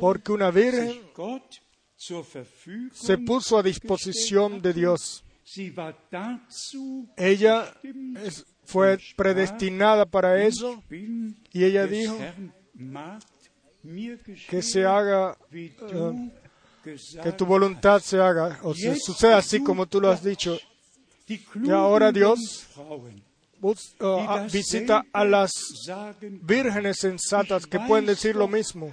[0.00, 1.00] porque una virgen
[2.92, 5.24] se puso a disposición de Dios.
[7.16, 7.74] Ella
[8.64, 12.16] fue predestinada para eso y ella dijo
[14.48, 15.72] que se haga, eh,
[16.84, 20.58] gesagt que tu voluntad se haga, o se suceda así como tú lo has dicho.
[21.28, 25.52] Y ahora Dios uh, visita a las
[26.20, 28.92] vírgenes sensatas que pueden decir lo mismo.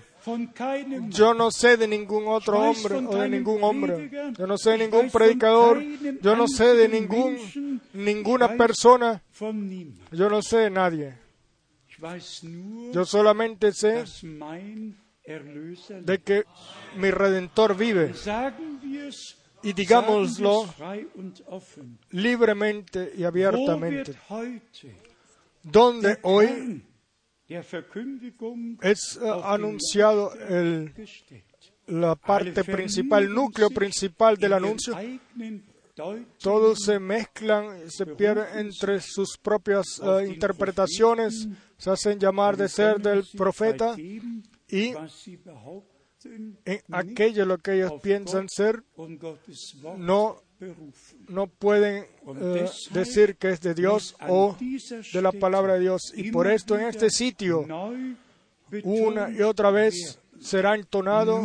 [1.09, 4.11] Yo no sé de ningún otro hombre o de ningún hombre.
[4.38, 5.81] Yo no sé de ningún predicador.
[6.21, 9.23] Yo no sé de ningún, ninguna persona.
[10.11, 11.26] Yo no sé de nadie.
[12.93, 14.03] Yo solamente sé
[16.01, 16.43] de que
[16.95, 18.13] mi redentor vive.
[19.63, 20.65] Y digámoslo
[22.11, 24.15] libremente y abiertamente.
[25.63, 26.83] Donde hoy
[28.81, 30.93] es eh, anunciado el,
[31.87, 34.95] la parte principal, el núcleo principal del anuncio.
[36.41, 42.99] Todos se mezclan, se pierden entre sus propias uh, interpretaciones, se hacen llamar de ser
[43.01, 44.93] del profeta y
[46.65, 48.83] en aquello lo que ellos piensan ser
[49.97, 50.41] no,
[51.27, 52.35] no pueden uh,
[52.91, 56.13] decir que es de Dios o de la palabra de Dios.
[56.15, 57.65] Y por esto en este sitio
[58.83, 61.41] una y otra vez será entonado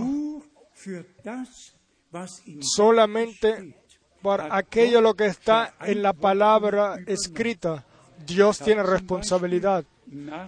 [2.61, 3.82] solamente
[4.23, 7.85] por aquello lo que está en la palabra escrita.
[8.27, 9.85] Dios tiene responsabilidad.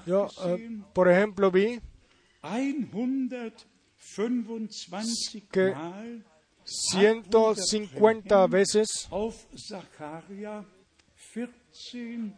[0.07, 0.59] Yo, uh,
[0.93, 1.81] por ejemplo, vi
[5.51, 5.75] que
[6.65, 9.09] 150 veces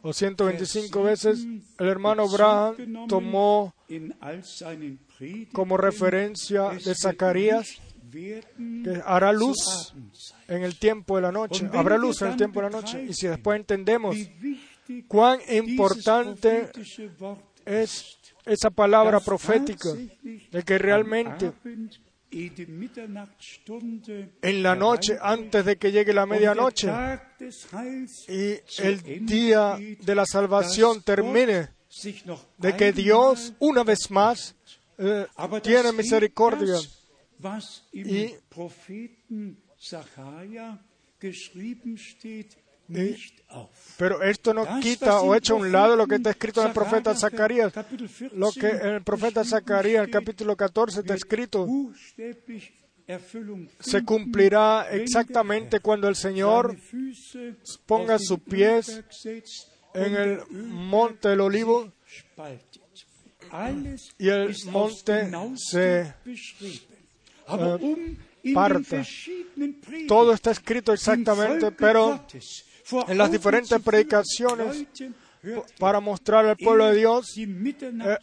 [0.02, 1.46] o 125 veces
[1.78, 3.74] el hermano Braham tomó
[5.52, 7.66] como referencia de Zacarías
[8.10, 9.92] que hará luz
[10.48, 13.04] en el tiempo de la noche, habrá luz en el tiempo de la noche.
[13.08, 14.16] Y si después entendemos
[15.08, 16.70] cuán importante
[17.64, 21.52] es esa palabra profética, de que realmente
[24.42, 26.90] en la noche, antes de que llegue la medianoche,
[28.28, 31.70] y el día de la salvación termine,
[32.58, 34.54] de que Dios una vez más
[34.98, 35.26] eh,
[35.62, 36.76] tiene misericordia.
[37.92, 38.34] Y
[43.96, 46.72] pero esto no quita o echa a un lado lo que está escrito en el
[46.72, 47.72] profeta Zacarías.
[48.32, 51.66] Lo que en el profeta Zacarías, el capítulo 14, está escrito.
[53.80, 56.76] se cumplirá exactamente cuando el Señor
[57.86, 59.02] ponga sus pies
[59.94, 61.92] en el monte del olivo
[64.18, 66.14] y el monte se
[68.54, 69.04] parta.
[70.08, 72.24] Todo está escrito exactamente, pero
[73.08, 74.86] en las diferentes predicaciones
[75.78, 78.18] para mostrar al pueblo de Dios, eh,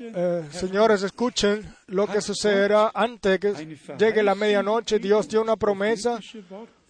[0.00, 4.98] eh, señores, escuchen lo que sucederá antes de que llegue la medianoche.
[4.98, 6.18] Dios dio una promesa,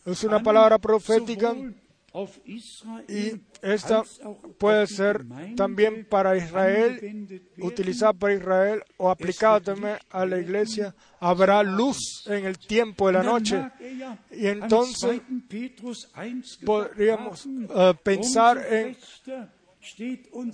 [0.06, 1.54] es una palabra profética
[3.08, 4.02] y esta
[4.58, 5.24] puede ser
[5.56, 10.94] también para Israel, utilizada para Israel o aplicada también a la iglesia.
[11.20, 13.62] Habrá luz en el tiempo de la noche.
[14.30, 15.20] Y entonces
[16.64, 18.96] podríamos uh, pensar en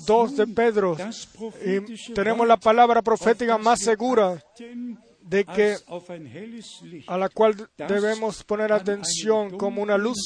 [0.07, 0.97] dos de Pedro
[1.65, 4.43] y tenemos la palabra profética más segura
[5.25, 5.77] de que
[7.07, 10.19] a la cual debemos poner atención como una luz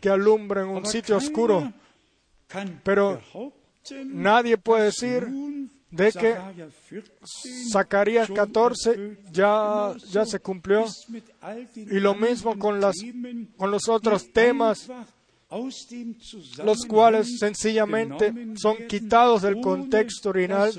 [0.00, 1.72] que alumbra en un sitio oscuro.
[2.84, 3.20] Pero
[4.06, 5.26] nadie puede decir
[5.90, 6.36] de que
[7.70, 10.86] Zacarías 14 ya, ya se cumplió.
[11.76, 12.96] y lo mismo con, las,
[13.56, 14.88] con los otros temas
[16.64, 20.72] los cuales sencillamente son quitados del contexto original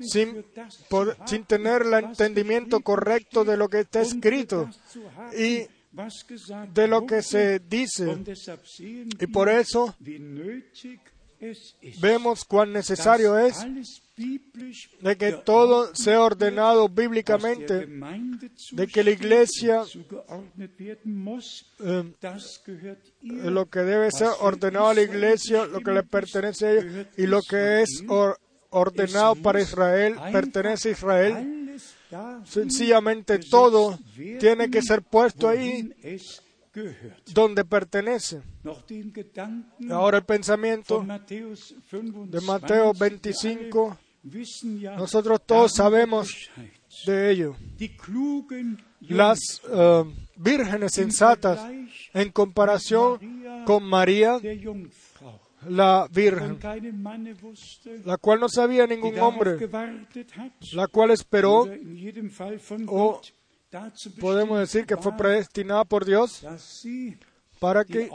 [0.00, 0.44] sin,
[1.26, 4.68] sin tener el entendimiento correcto de lo que está escrito
[5.36, 5.66] y
[6.72, 8.16] de lo que se dice.
[9.20, 9.94] Y por eso
[12.00, 13.64] vemos cuán necesario es
[15.00, 17.86] de que todo sea ordenado bíblicamente,
[18.72, 19.82] de que la iglesia,
[21.80, 22.04] eh,
[23.20, 27.26] lo que debe ser ordenado a la iglesia, lo que le pertenece a ella, y
[27.26, 28.04] lo que es
[28.70, 31.58] ordenado para Israel, pertenece a Israel.
[32.44, 33.98] Sencillamente todo
[34.38, 35.90] tiene que ser puesto ahí
[37.32, 38.42] donde pertenece.
[39.90, 43.98] Ahora el pensamiento de Mateo 25,
[44.96, 46.50] nosotros todos sabemos
[47.06, 47.56] de ello.
[49.00, 50.04] Las eh,
[50.36, 51.60] vírgenes sensatas
[52.14, 53.18] en comparación
[53.64, 54.38] con María,
[55.68, 56.58] la Virgen,
[58.04, 59.58] la cual no sabía ningún hombre,
[60.72, 61.68] la cual esperó
[62.86, 63.20] o
[64.20, 66.44] podemos decir que fue predestinada por Dios
[67.58, 68.10] para que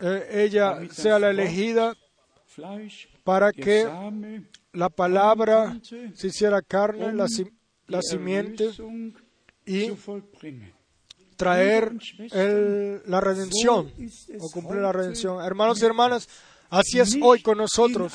[0.00, 1.94] eh, ella sea la elegida
[3.24, 3.88] para que
[4.72, 5.78] la palabra
[6.14, 7.26] se hiciera carne, la,
[7.86, 8.70] la simiente
[9.66, 9.92] y
[11.36, 11.92] traer
[13.06, 13.92] la redención
[14.38, 15.44] o cumplir la redención.
[15.44, 16.28] Hermanos y hermanas,
[16.70, 18.14] Así es hoy con nosotros.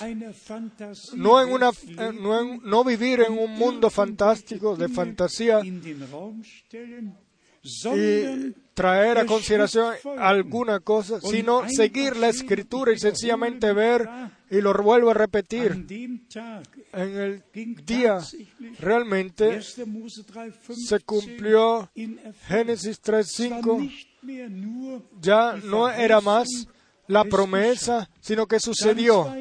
[1.16, 1.72] No, en una,
[2.14, 5.62] no, no vivir en un mundo fantástico de fantasía,
[7.95, 14.08] y traer a consideración alguna cosa, sino seguir la escritura y sencillamente ver,
[14.51, 16.26] y lo vuelvo a repetir, en
[16.93, 17.43] el
[17.86, 18.20] día
[18.80, 21.89] realmente se cumplió
[22.47, 23.91] Génesis 3.5,
[25.20, 26.47] ya no era más
[27.08, 29.34] la promesa, sino que sucedió.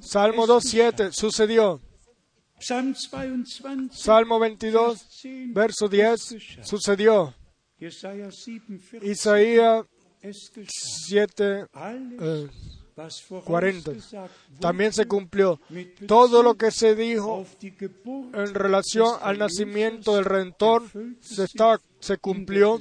[0.00, 1.80] Salmo 2.7, sucedió.
[3.92, 5.06] Salmo 22,
[5.52, 7.34] verso 10, sucedió.
[9.02, 9.86] Isaías
[11.08, 11.66] 7,
[13.44, 13.92] 40.
[14.60, 15.60] También se cumplió
[16.06, 20.82] todo lo que se dijo en relación al nacimiento del Redentor,
[21.20, 22.80] se, está, se cumplió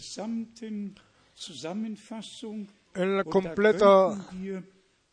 [2.98, 4.18] en el completo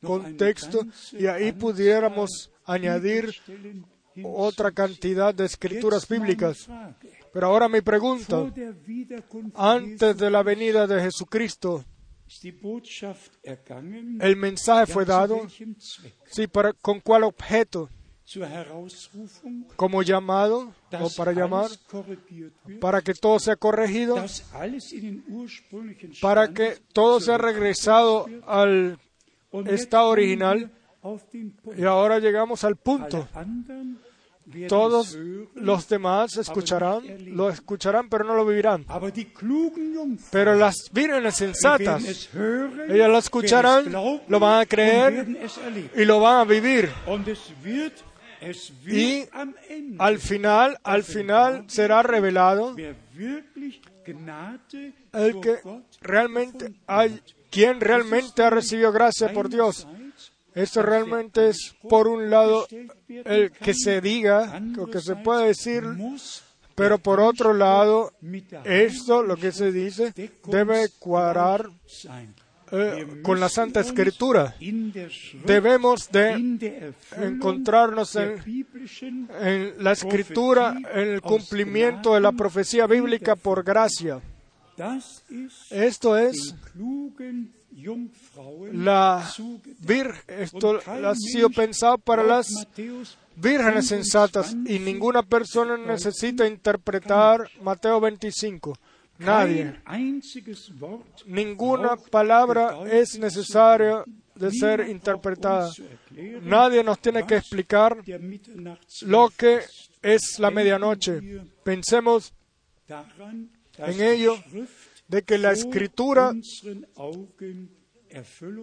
[0.02, 3.34] contexto y ahí pudiéramos añadir
[4.22, 6.68] otra cantidad de escrituras bíblicas.
[7.32, 8.52] Pero ahora mi pregunta,
[9.54, 11.84] antes de la venida de Jesucristo,
[14.20, 15.46] ¿el mensaje fue dado?
[16.26, 17.88] Sí, para, ¿con cuál objeto?
[19.76, 21.70] Como llamado o para llamar,
[22.80, 24.16] para que todo sea corregido,
[26.20, 28.98] para que todo sea regresado al
[29.66, 30.70] estado original.
[31.76, 33.28] Y ahora llegamos al punto.
[34.68, 35.18] Todos
[35.54, 37.02] los demás escucharán,
[37.34, 38.84] lo escucharán, pero no lo vivirán.
[40.30, 42.30] Pero las vírgenes sensatas,
[42.88, 45.48] ellas lo escucharán, lo van a creer
[45.94, 46.90] y lo van a vivir.
[48.86, 49.24] Y
[49.98, 52.76] al final, al final será revelado
[55.12, 55.58] el que
[56.00, 57.20] realmente hay,
[57.50, 59.86] quien realmente ha recibido gracia por Dios.
[60.54, 62.66] Esto realmente es, por un lado,
[63.08, 65.84] el que se diga, lo que se puede decir,
[66.74, 68.12] pero por otro lado,
[68.64, 70.12] esto, lo que se dice,
[70.46, 71.68] debe cuadrar
[72.70, 74.54] eh, con la Santa Escritura.
[75.44, 78.66] Debemos de encontrarnos en,
[79.40, 84.20] en la Escritura, en el cumplimiento de la profecía bíblica por gracia.
[85.70, 86.54] Esto es
[88.72, 89.30] la
[89.80, 92.66] vir, esto ha sido pensado para las
[93.36, 98.74] vírgenes sensatas y ninguna persona necesita interpretar Mateo 25.
[99.18, 99.74] Nadie.
[101.26, 104.04] Ninguna palabra es necesaria
[104.34, 105.70] de ser interpretada.
[106.42, 107.96] Nadie nos tiene que explicar
[109.02, 109.60] lo que
[110.02, 111.20] es la medianoche.
[111.62, 112.32] Pensemos
[113.78, 114.36] en ello
[115.08, 116.32] de que la escritura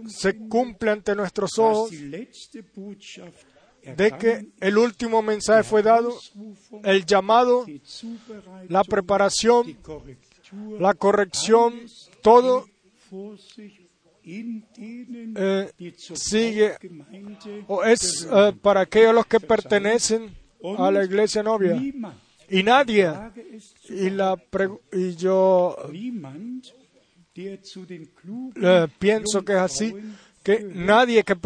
[0.07, 6.13] se cumple ante nuestros ojos, de que el último mensaje fue dado,
[6.83, 7.65] el llamado,
[8.67, 9.77] la preparación,
[10.79, 11.73] la corrección,
[12.21, 12.65] todo
[14.23, 15.71] eh,
[16.13, 16.75] sigue.
[17.67, 20.35] O es eh, para aquellos los que pertenecen
[20.77, 21.81] a la iglesia novia.
[22.49, 23.13] Y nadie
[23.89, 25.77] y, yo
[28.61, 29.95] eh, pienso que es así
[30.43, 31.37] que nadie que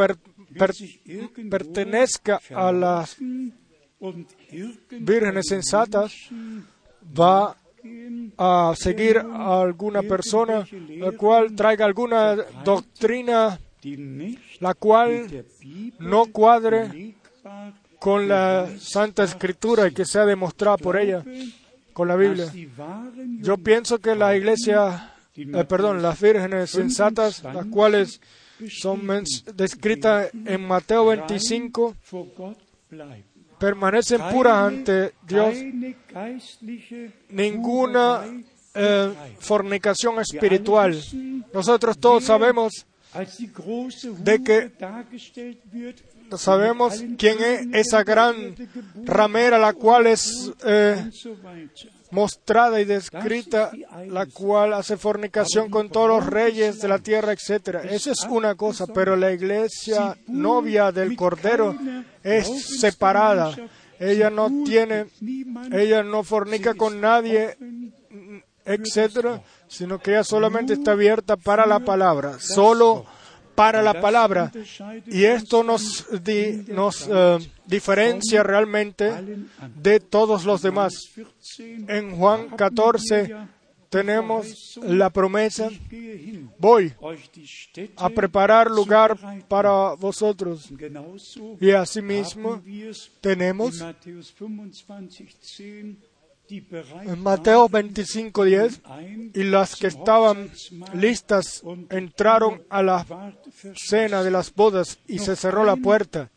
[1.49, 3.17] pertenezca a las
[4.89, 6.11] vírgenes sensatas
[7.17, 7.55] va
[8.37, 13.59] a seguir a alguna persona la cual traiga alguna doctrina
[14.59, 15.45] la cual
[15.99, 17.15] no cuadre
[17.99, 21.23] con la Santa Escritura y que sea demostrada por ella,
[21.93, 22.51] con la Biblia.
[23.39, 28.21] Yo pienso que la iglesia, eh, perdón, las vírgenes sensatas, las cuales
[28.69, 29.07] son
[29.55, 31.95] descritas en Mateo 25,
[33.59, 35.55] permanecen puras ante Dios.
[37.29, 38.23] Ninguna
[38.73, 40.99] eh, fornicación espiritual.
[41.53, 42.85] Nosotros todos sabemos
[44.17, 44.71] de que
[46.37, 48.55] sabemos quién es esa gran
[49.03, 51.09] ramera, la cual es eh,
[52.11, 53.71] mostrada y descrita,
[54.07, 57.79] la cual hace fornicación con todos los reyes de la tierra, etc.
[57.89, 61.75] Esa es una cosa, pero la iglesia novia del Cordero
[62.23, 63.55] es separada.
[63.99, 65.07] Ella no tiene,
[65.71, 67.57] ella no fornica con nadie,
[68.65, 72.39] etc., sino que ella solamente está abierta para la palabra.
[72.39, 73.05] Solo
[73.55, 74.51] para la palabra.
[75.07, 76.05] Y esto nos,
[76.67, 79.11] nos eh, diferencia realmente
[79.75, 80.93] de todos los demás.
[81.59, 83.33] En Juan 14
[83.89, 85.69] tenemos la promesa,
[86.57, 86.93] voy
[87.95, 90.69] a preparar lugar para vosotros.
[91.61, 92.61] Y asimismo
[93.21, 93.81] tenemos
[96.49, 98.81] en Mateo 25:10
[99.33, 100.51] y las que estaban
[100.93, 103.05] listas entraron a la
[103.75, 106.29] cena de las bodas y se cerró la puerta.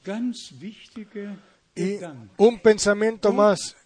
[1.74, 1.98] Y
[2.36, 3.76] un pensamiento más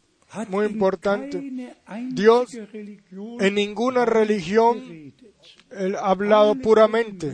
[0.49, 1.75] muy importante.
[2.11, 5.13] Dios en ninguna religión
[5.99, 7.33] ha hablado puramente.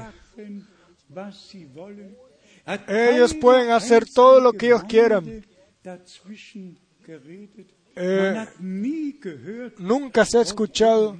[2.86, 5.44] Ellos pueden hacer todo lo que ellos quieran.
[8.00, 8.46] Eh,
[9.78, 11.16] nunca se ha escuchado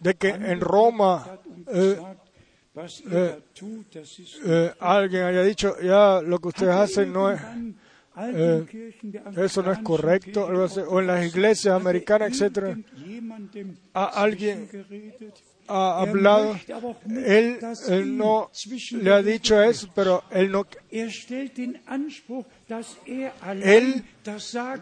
[0.00, 1.38] de que en Roma
[1.68, 1.98] eh,
[4.44, 7.40] eh, alguien haya dicho, ya lo que ustedes hacen no es,
[9.36, 12.76] eso no es correcto, o en las iglesias americanas, etc.
[13.92, 14.68] A alguien
[15.68, 16.58] ha hablado,
[17.08, 17.58] él,
[18.16, 18.50] no
[18.92, 20.66] le ha dicho eso, pero él no.
[23.62, 24.04] Él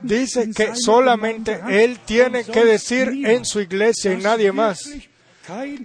[0.03, 4.91] dice que solamente él tiene que decir en su iglesia y nadie más.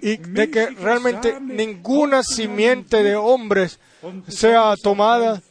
[0.02, 3.80] Y de que realmente ninguna simiente de hombres
[4.28, 5.42] sea tomada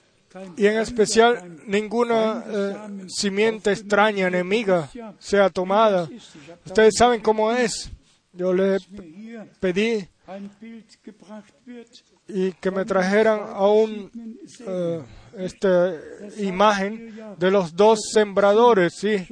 [0.58, 2.76] y en especial ninguna eh,
[3.08, 4.90] simiente extraña, enemiga,
[5.20, 6.10] sea tomada.
[6.66, 7.90] Ustedes saben cómo es.
[8.34, 8.78] Yo le
[9.60, 10.08] pedí
[12.28, 14.12] y que me trajeran a un
[14.66, 15.04] uh,
[15.38, 15.94] esta
[16.38, 18.96] imagen de los dos sembradores.
[18.96, 19.28] Sí,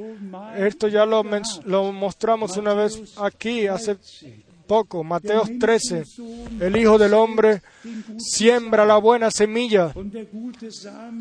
[0.57, 1.23] esto ya lo,
[1.65, 3.97] lo mostramos una vez aquí hace
[4.63, 6.03] poco, Mateo 13.
[6.59, 7.61] El Hijo del Hombre
[8.17, 9.93] siembra la buena semilla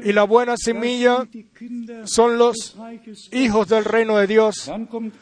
[0.05, 1.27] y la buena semilla
[2.05, 2.77] son los
[3.33, 4.71] hijos del reino de Dios.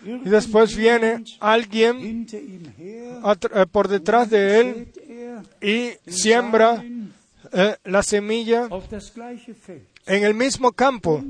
[0.04, 2.26] Y después viene alguien
[3.72, 4.92] por detrás de él
[5.60, 6.84] y siembra
[7.52, 8.68] eh, la semilla
[10.06, 11.22] en el mismo campo.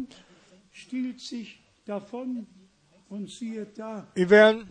[4.14, 4.68] Y vean,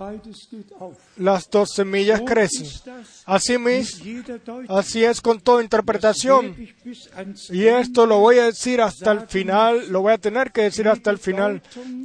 [1.17, 2.67] las dos semillas crecen.
[3.25, 3.55] Así,
[4.69, 6.55] así es con toda interpretación.
[7.49, 10.87] Y esto lo voy a decir hasta el final, lo voy a tener que decir
[10.87, 11.61] hasta el final.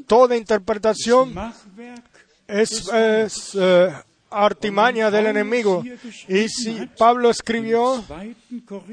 [0.09, 1.35] Toda interpretación
[2.49, 3.93] es, eh,
[4.35, 5.85] artimaña del enemigo.
[6.29, 8.05] Y si Pablo escribió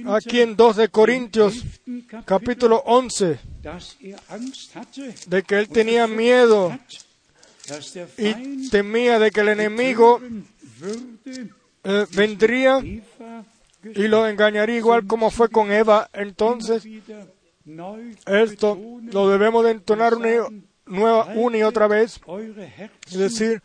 [0.07, 1.63] aquí en 2 de Corintios,
[2.25, 3.39] capítulo 11,
[5.27, 6.77] de que él tenía miedo
[8.17, 10.21] y temía de que el enemigo
[11.83, 12.79] eh, vendría
[13.83, 16.09] y lo engañaría igual como fue con Eva.
[16.13, 16.83] Entonces,
[18.25, 18.79] esto
[19.11, 20.29] lo debemos de entonar una,
[20.91, 22.19] una y otra vez.
[23.07, 23.61] Es decir,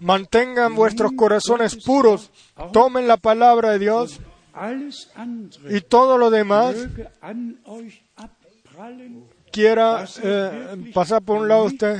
[0.00, 2.30] mantengan vuestros corazones puros,
[2.72, 4.20] tomen la palabra de Dios
[5.68, 6.76] y todo lo demás
[9.50, 11.98] quiera eh, pasar por un lado usted.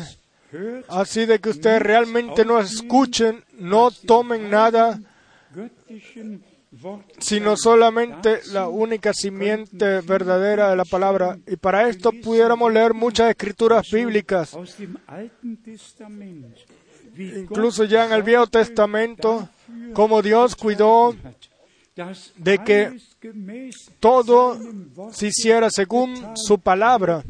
[0.89, 5.01] Así de que ustedes realmente no escuchen, no tomen nada,
[7.18, 11.39] sino solamente la única simiente verdadera de la palabra.
[11.47, 14.57] Y para esto pudiéramos leer muchas escrituras bíblicas,
[17.18, 19.49] incluso ya en el Viejo Testamento,
[19.93, 21.14] como Dios cuidó
[22.37, 22.99] de que
[24.01, 24.59] todo
[25.12, 27.24] se hiciera según su palabra.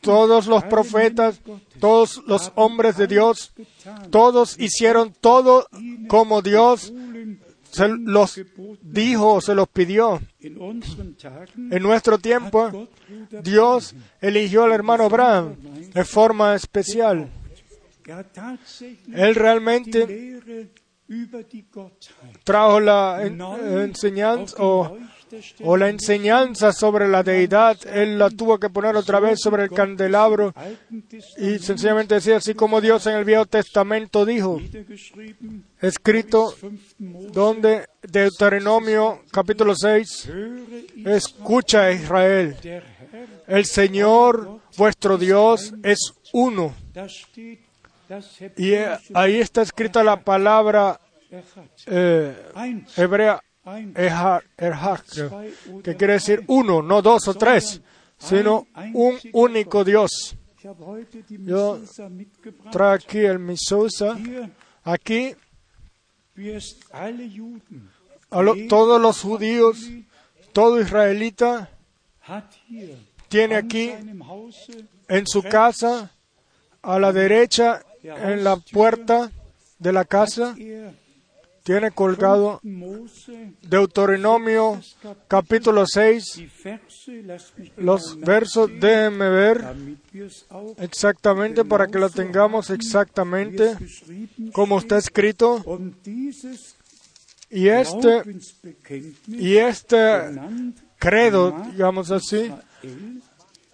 [0.00, 1.40] Todos los profetas,
[1.78, 3.52] todos los hombres de Dios,
[4.10, 5.66] todos hicieron todo
[6.08, 6.92] como Dios
[7.70, 8.40] se los
[8.82, 10.20] dijo o se los pidió.
[10.40, 12.88] En nuestro tiempo,
[13.42, 15.56] Dios eligió al hermano Abraham
[15.94, 17.30] de forma especial.
[19.12, 20.70] Él realmente
[22.44, 24.96] trajo la enseñanza o
[25.62, 29.70] o la enseñanza sobre la deidad, él la tuvo que poner otra vez sobre el
[29.70, 30.54] candelabro
[31.38, 34.60] y sencillamente decía así como Dios en el Viejo Testamento dijo,
[35.80, 36.54] escrito
[36.98, 40.30] donde Deuteronomio capítulo 6,
[41.04, 42.56] escucha Israel,
[43.46, 46.74] el Señor vuestro Dios es uno.
[48.56, 48.74] Y
[49.14, 51.00] ahí está escrita la palabra
[51.86, 52.34] eh,
[52.96, 53.40] hebrea
[55.82, 57.80] que quiere decir uno, no dos o tres,
[58.18, 60.36] sino un único Dios.
[61.28, 61.80] Yo
[62.70, 64.18] traigo aquí el Misusa.
[64.82, 65.34] Aquí
[68.68, 69.78] todos los judíos,
[70.52, 71.70] todo israelita,
[73.28, 73.92] tiene aquí
[75.08, 76.12] en su casa,
[76.82, 79.30] a la derecha, en la puerta
[79.78, 80.54] de la casa,
[81.62, 82.60] tiene colgado
[83.62, 84.80] Deuteronomio
[85.28, 86.42] capítulo 6,
[87.76, 89.64] los versos, déjenme ver
[90.78, 93.76] exactamente para que lo tengamos exactamente
[94.52, 95.62] como está escrito.
[97.50, 98.22] Y este,
[99.26, 100.40] y este
[100.98, 102.52] credo, digamos así,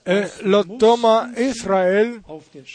[0.08, 2.22] eh, lo toma Israel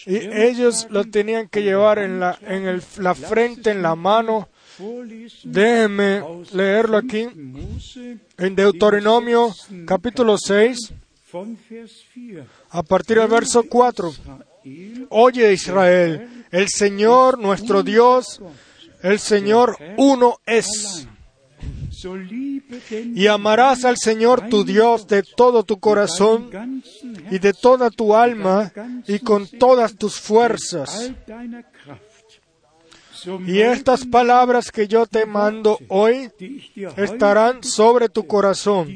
[0.05, 4.49] y ellos lo tenían que llevar en la, en el, la frente, en la mano.
[5.43, 6.23] Déjenme
[6.53, 7.27] leerlo aquí
[8.37, 9.53] en Deuteronomio
[9.85, 10.93] capítulo 6,
[12.69, 14.13] a partir del verso 4.
[15.09, 18.41] Oye Israel, el Señor nuestro Dios,
[19.01, 21.07] el Señor uno es.
[23.13, 26.81] Y amarás al Señor tu Dios de todo tu corazón
[27.29, 28.71] y de toda tu alma
[29.07, 31.11] y con todas tus fuerzas.
[33.45, 36.31] Y estas palabras que yo te mando hoy
[36.97, 38.87] estarán sobre tu corazón.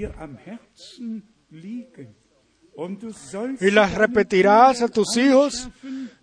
[3.61, 5.69] Y las repetirás a tus hijos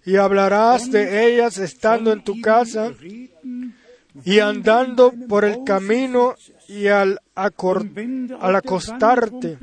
[0.05, 2.93] y hablarás de ellas estando en tu casa
[4.25, 6.35] y andando por el camino
[6.69, 9.59] y al, al acostarte,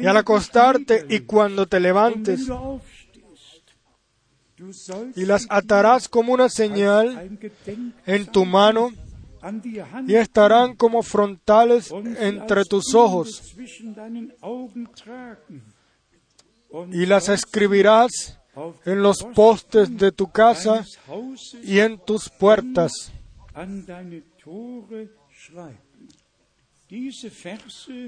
[0.00, 2.48] y al acostarte y cuando te levantes,
[5.16, 7.38] y las atarás como una señal
[8.06, 8.90] en tu mano
[10.06, 13.54] y estarán como frontales entre tus ojos.
[16.90, 18.38] Y las escribirás
[18.84, 20.84] en los postes de tu casa
[21.62, 23.12] y en tus puertas.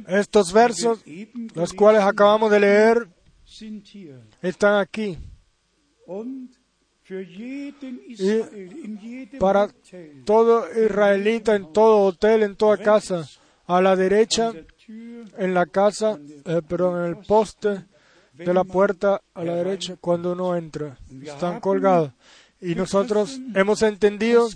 [0.06, 1.04] Estos versos,
[1.54, 3.08] los cuales acabamos de leer,
[4.42, 5.18] están aquí.
[8.18, 9.68] Y para
[10.24, 13.28] todo israelita, en todo hotel, en toda casa,
[13.66, 14.52] a la derecha,
[14.88, 17.84] en la casa, eh, pero en el poste
[18.32, 22.12] de la puerta a la derecha, cuando uno entra, están colgados.
[22.60, 24.48] Y nosotros hemos entendido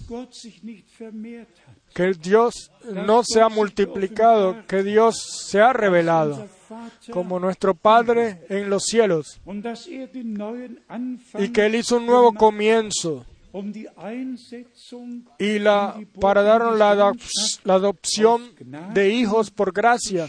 [1.95, 5.17] que Dios no se ha multiplicado, que Dios
[5.47, 6.49] se ha revelado
[7.13, 9.41] como nuestro Padre en los cielos
[11.39, 13.25] y que Él hizo un nuevo comienzo
[15.39, 17.13] y la, para darnos la,
[17.65, 18.43] la adopción
[18.93, 20.29] de hijos por gracia.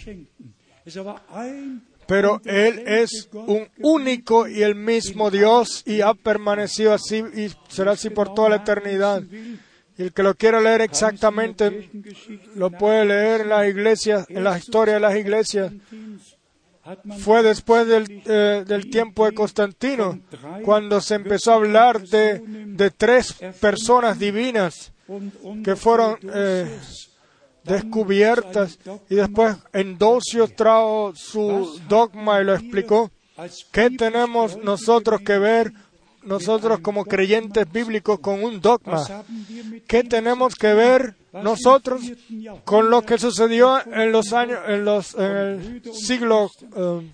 [2.07, 7.91] Pero Él es un único y el mismo Dios y ha permanecido así y será
[7.91, 9.21] así por toda la eternidad.
[9.99, 11.89] Y el que lo quiera leer exactamente
[12.55, 15.73] lo puede leer en las iglesias, en la historia de las iglesias.
[17.19, 20.17] Fue después del, eh, del tiempo de Constantino
[20.63, 24.93] cuando se empezó a hablar de, de tres personas divinas
[25.65, 26.79] que fueron eh,
[27.65, 33.11] descubiertas y después Endosio trajo su dogma y lo explicó.
[33.73, 35.73] ¿Qué tenemos nosotros que ver
[36.23, 39.05] nosotros como creyentes bíblicos con un dogma?
[39.87, 42.01] ¿Qué tenemos que ver nosotros
[42.65, 47.11] con lo que sucedió en los años, en los en siglo, eh,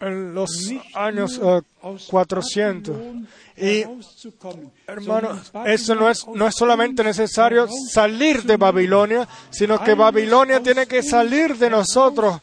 [0.00, 1.40] en los años
[2.08, 2.96] 400?
[3.56, 3.84] Y,
[4.86, 10.86] hermano, eso no es, no es solamente necesario salir de Babilonia, sino que Babilonia tiene
[10.86, 12.40] que salir de nosotros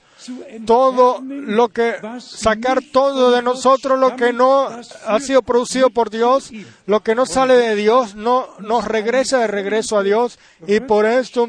[0.66, 4.68] todo lo que, sacar todo de nosotros lo que no
[5.06, 6.52] ha sido producido por Dios,
[6.86, 11.06] lo que no sale de Dios, no nos regresa de regreso a Dios y por
[11.06, 11.48] esto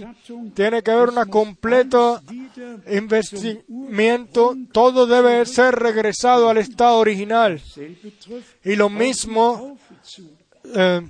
[0.55, 2.21] tiene que haber un completo
[2.91, 7.61] investimiento, todo debe ser regresado al estado original.
[8.65, 9.79] Y lo mismo
[10.75, 11.01] eh,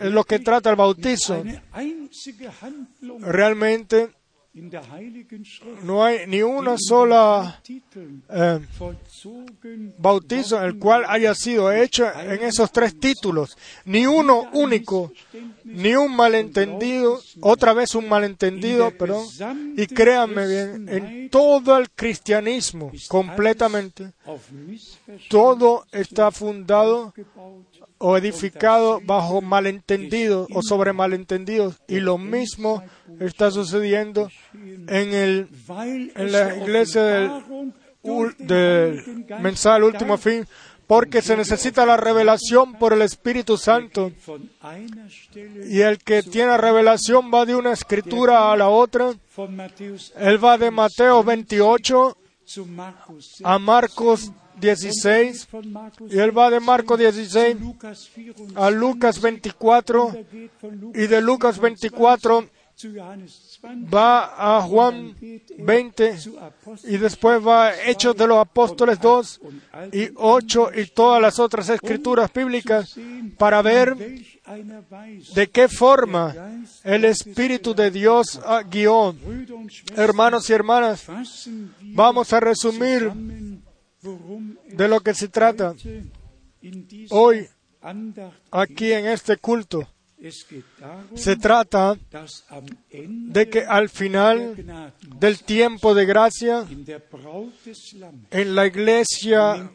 [0.00, 1.42] lo que trata el bautizo.
[3.20, 4.10] Realmente
[5.84, 7.60] no hay ni una sola
[8.28, 8.60] eh,
[9.96, 15.12] bautizo en el cual haya sido hecho en esos tres títulos, ni uno único,
[15.64, 19.24] ni un malentendido, otra vez un malentendido, perdón,
[19.76, 24.12] y créanme bien, en todo el cristianismo completamente,
[25.28, 27.14] todo está fundado
[28.02, 31.76] o edificado bajo malentendidos o sobre malentendidos.
[31.86, 32.82] Y lo mismo
[33.20, 37.30] está sucediendo en, el, en la iglesia del,
[38.38, 40.46] del mensaje último fin,
[40.86, 44.12] porque se necesita la revelación por el Espíritu Santo.
[45.68, 49.12] Y el que tiene revelación va de una escritura a la otra.
[50.16, 52.16] Él va de Mateo 28
[53.44, 55.48] a Marcos 16
[56.10, 57.56] y él va de Marcos 16
[58.54, 60.12] a Lucas 24
[60.94, 62.48] y de Lucas 24
[63.92, 65.14] va a Juan
[65.58, 66.18] 20
[66.84, 69.40] y después va a Hechos de los Apóstoles 2
[69.92, 72.96] y 8 y todas las otras escrituras bíblicas
[73.38, 73.96] para ver
[75.34, 76.34] de qué forma
[76.84, 79.14] el Espíritu de Dios guió.
[79.96, 81.06] Hermanos y hermanas,
[81.80, 83.12] vamos a resumir
[84.02, 85.74] de lo que se trata
[87.10, 87.46] hoy
[88.50, 89.88] aquí en este culto.
[91.14, 91.98] Se trata
[92.90, 96.66] de que al final del tiempo de gracia,
[98.30, 99.70] en la iglesia,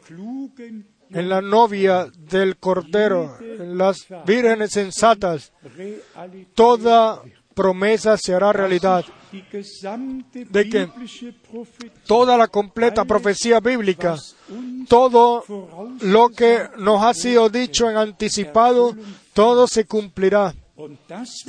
[1.09, 5.51] en la novia del Cordero, en las vírgenes sensatas,
[6.53, 7.23] toda
[7.55, 9.05] promesa se hará realidad.
[10.49, 10.89] De que
[12.05, 14.17] toda la completa profecía bíblica,
[14.87, 15.43] todo
[16.01, 18.95] lo que nos ha sido dicho en anticipado,
[19.33, 20.53] todo se cumplirá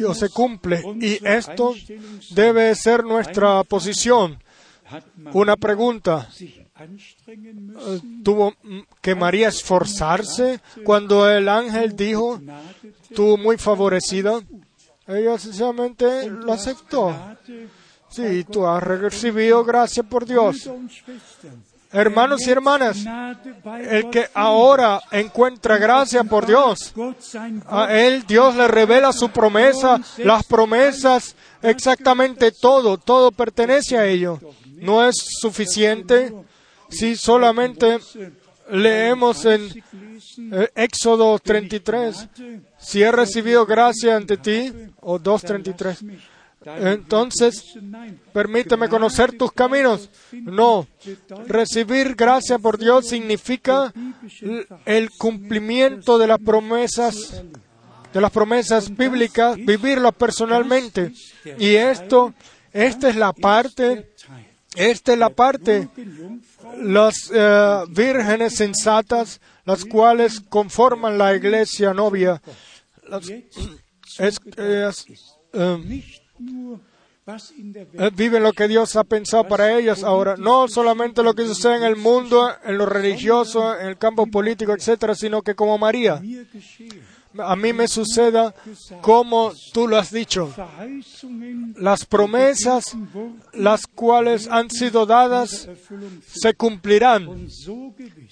[0.07, 0.83] o se cumple.
[1.01, 1.75] Y esto
[2.31, 4.39] debe ser nuestra posición.
[5.33, 6.29] Una pregunta.
[8.23, 8.55] ¿Tuvo
[9.01, 12.41] que María esforzarse cuando el ángel dijo,
[13.15, 14.41] tú muy favorecida?
[15.07, 17.15] Ella sencillamente lo aceptó.
[18.09, 20.69] Sí, tú has recibido gracia por Dios.
[21.93, 22.99] Hermanos y hermanas,
[23.81, 26.93] el que ahora encuentra gracia por Dios,
[27.69, 34.41] a él Dios le revela su promesa, las promesas, exactamente todo, todo pertenece a ello.
[34.67, 36.35] No es suficiente
[36.91, 37.99] si solamente
[38.71, 39.69] leemos en
[40.53, 42.29] eh, Éxodo 33,
[42.79, 46.19] si he recibido gracia ante ti, o 2.33,
[46.67, 47.79] entonces,
[48.33, 50.11] permíteme conocer tus caminos.
[50.33, 50.87] No,
[51.47, 53.93] recibir gracia por Dios significa
[54.85, 57.45] el cumplimiento de las promesas,
[58.13, 61.13] de las promesas bíblicas, vivirlo personalmente.
[61.59, 62.35] Y esto,
[62.73, 64.11] esta es la parte,
[64.75, 65.89] esta es la parte,
[66.83, 72.43] las eh, vírgenes sensatas, las cuales conforman la iglesia novia.
[74.19, 74.91] es, eh,
[77.95, 80.37] eh, viven lo que Dios ha pensado para ellos ahora.
[80.37, 84.73] No solamente lo que sucede en el mundo, en lo religioso, en el campo político,
[84.73, 86.21] etcétera, sino que como María
[87.39, 88.55] a mí me suceda
[89.01, 90.53] como tú lo has dicho.
[91.77, 92.97] Las promesas,
[93.53, 95.69] las cuales han sido dadas,
[96.27, 97.49] se cumplirán.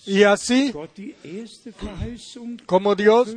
[0.07, 0.73] Y así,
[2.67, 3.37] como Dios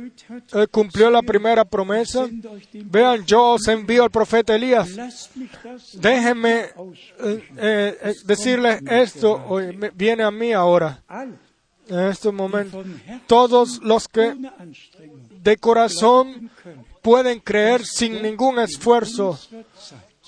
[0.54, 2.28] eh, cumplió la primera promesa,
[2.72, 4.88] vean, yo os envío al profeta Elías.
[5.94, 6.66] Déjenme
[7.20, 9.58] eh, eh, decirles esto,
[9.94, 11.02] viene a mí ahora
[11.88, 12.84] en este momento,
[13.26, 14.34] todos los que
[15.48, 16.50] de corazón
[17.00, 19.38] pueden creer sin ningún esfuerzo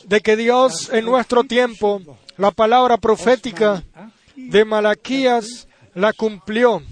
[0.05, 2.01] de que Dios en nuestro tiempo,
[2.39, 3.85] la palabra profética
[4.35, 6.83] de Malaquías la cumplió,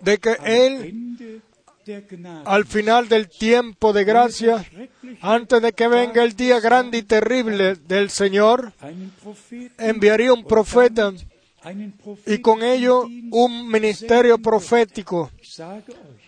[0.00, 1.40] de que Él
[2.44, 4.66] al final del tiempo de gracia,
[5.22, 8.74] antes de que venga el día grande y terrible del Señor,
[9.78, 11.14] enviaría un profeta
[12.26, 15.30] y con ello un ministerio profético.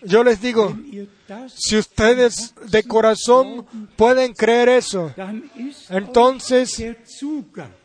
[0.01, 0.77] Yo les digo,
[1.53, 5.13] si ustedes de corazón pueden creer eso,
[5.89, 6.83] entonces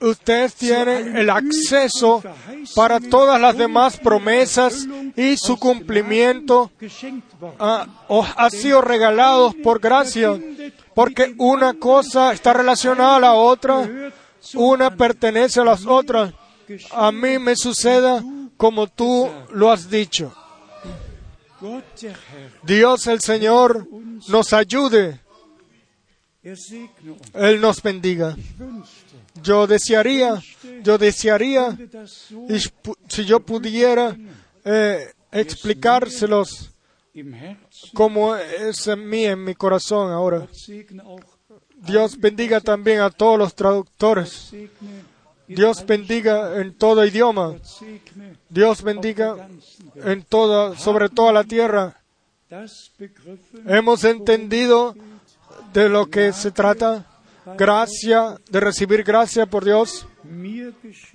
[0.00, 2.22] ustedes tienen el acceso
[2.76, 4.86] para todas las demás promesas
[5.16, 6.70] y su cumplimiento
[7.58, 7.86] ah,
[8.36, 10.38] ha sido regalado por gracia,
[10.94, 13.88] porque una cosa está relacionada a la otra,
[14.54, 16.32] una pertenece a las otras
[16.90, 18.22] a mí me suceda
[18.56, 20.34] como tú lo has dicho.
[22.62, 23.86] Dios el Señor
[24.28, 25.20] nos ayude.
[26.42, 28.36] Él nos bendiga.
[29.42, 30.42] Yo desearía,
[30.82, 31.76] yo desearía,
[33.08, 34.16] si yo pudiera
[34.64, 36.70] eh, explicárselos
[37.94, 40.46] como es en mí, en mi corazón ahora.
[41.76, 44.52] Dios bendiga también a todos los traductores.
[45.54, 47.56] Dios bendiga en todo idioma.
[48.48, 49.48] Dios bendiga
[49.96, 51.96] en toda, sobre toda la tierra.
[53.66, 54.94] Hemos entendido
[55.72, 57.06] de lo que se trata.
[57.56, 60.06] Gracia, de recibir gracia por Dios.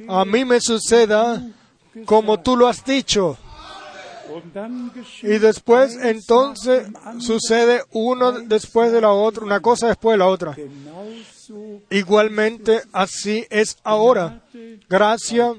[0.08, 1.42] A mí me suceda
[2.06, 3.38] como tú lo has dicho.
[5.22, 6.88] Y después, entonces,
[7.20, 10.56] sucede uno después de la otra, una cosa después de la otra.
[11.90, 14.44] Igualmente, así es ahora.
[14.90, 15.54] Gracia,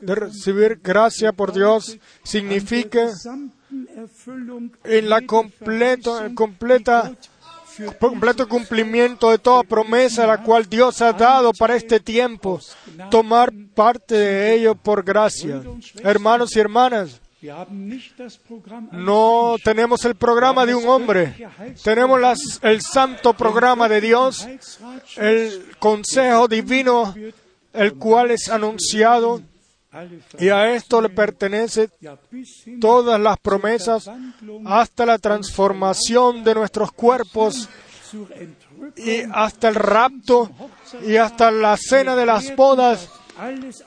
[0.00, 3.10] recibir gracia por Dios significa
[4.84, 7.12] en la completa, completa
[7.98, 12.60] completo cumplimiento de toda promesa la cual Dios ha dado para este tiempo,
[13.10, 15.62] tomar parte de ello por gracia.
[16.02, 17.20] Hermanos y hermanas,
[18.92, 21.34] no tenemos el programa de un hombre,
[21.84, 24.46] tenemos el santo programa de Dios,
[25.16, 27.14] el consejo divino,
[27.72, 29.40] el cual es anunciado.
[30.38, 31.88] Y a esto le pertenece
[32.80, 34.10] todas las promesas
[34.66, 37.68] hasta la transformación de nuestros cuerpos
[38.96, 40.50] y hasta el rapto
[41.06, 43.08] y hasta la cena de las bodas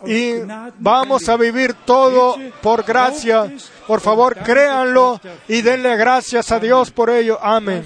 [0.05, 0.33] y
[0.79, 3.51] vamos a vivir todo por gracia.
[3.87, 7.37] Por favor, créanlo y denle gracias a Dios por ello.
[7.41, 7.85] Amén.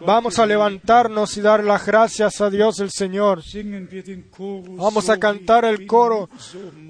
[0.00, 3.42] Vamos a levantarnos y dar las gracias a Dios el Señor.
[4.76, 6.28] Vamos a cantar el coro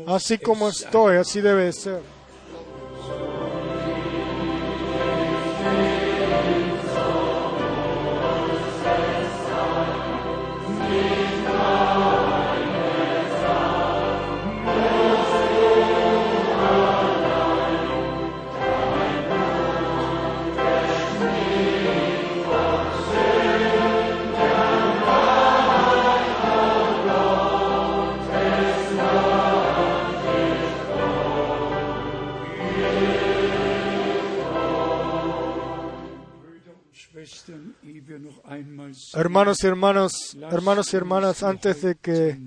[0.07, 2.14] así como estoy, así debe ser.
[39.15, 42.39] Hermanos y hermanas, hermanos y hermanas, antes de que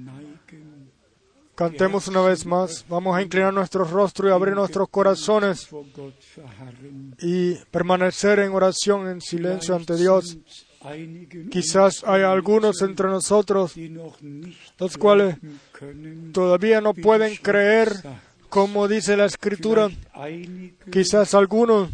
[1.56, 5.68] cantemos una vez más, vamos a inclinar nuestro rostro y abrir nuestros corazones
[7.20, 10.38] y permanecer en oración, en silencio ante Dios.
[11.50, 13.74] Quizás hay algunos entre nosotros
[14.78, 15.38] los cuales
[16.32, 17.92] todavía no pueden creer
[18.50, 19.90] como dice la escritura,
[20.92, 21.90] quizás algunos,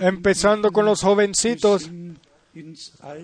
[0.00, 1.90] empezando con los jovencitos,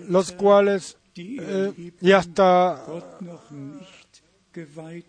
[0.07, 2.83] los cuales, eh, y hasta,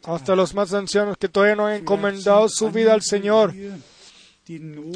[0.05, 3.55] hasta los más ancianos que todavía no han encomendado su vida al Señor.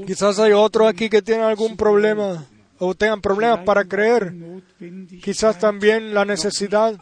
[0.07, 2.47] Quizás hay otros aquí que tienen algún problema
[2.79, 4.35] o tengan problemas para creer.
[5.23, 6.99] Quizás también la necesidad,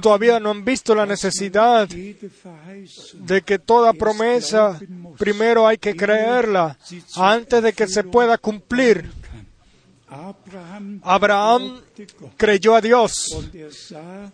[0.00, 4.78] todavía no han visto la necesidad de que toda promesa
[5.18, 6.78] primero hay que creerla
[7.16, 9.19] antes de que se pueda cumplir.
[11.02, 11.80] Abraham
[12.36, 13.12] creyó a Dios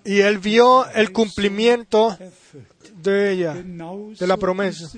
[0.04, 2.16] y él vio el cumplimiento
[3.02, 4.88] de ella, de la promesa.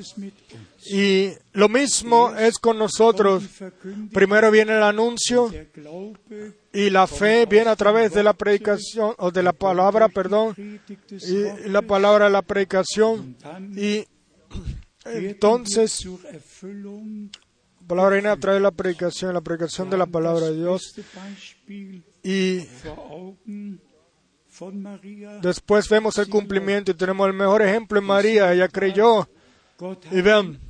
[0.87, 3.45] Y lo mismo es con nosotros.
[4.13, 5.53] Primero viene el anuncio
[6.73, 10.55] y la fe viene a través de la predicación o de la palabra, perdón,
[11.11, 13.37] y la palabra de la predicación
[13.77, 14.07] y
[15.05, 16.07] entonces
[17.89, 20.94] palabra viene a través de la predicación, la predicación de la palabra de Dios.
[22.23, 22.66] Y
[25.43, 29.28] después vemos el cumplimiento y tenemos el mejor ejemplo en María, ella creyó.
[30.10, 30.60] Y vean,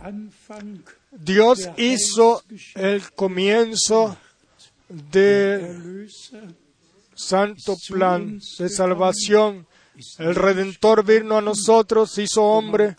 [1.10, 2.42] Dios hizo
[2.74, 4.16] el comienzo
[4.88, 6.08] del
[7.14, 9.66] santo plan de salvación.
[10.18, 12.94] El Redentor vino a nosotros, hizo hombre,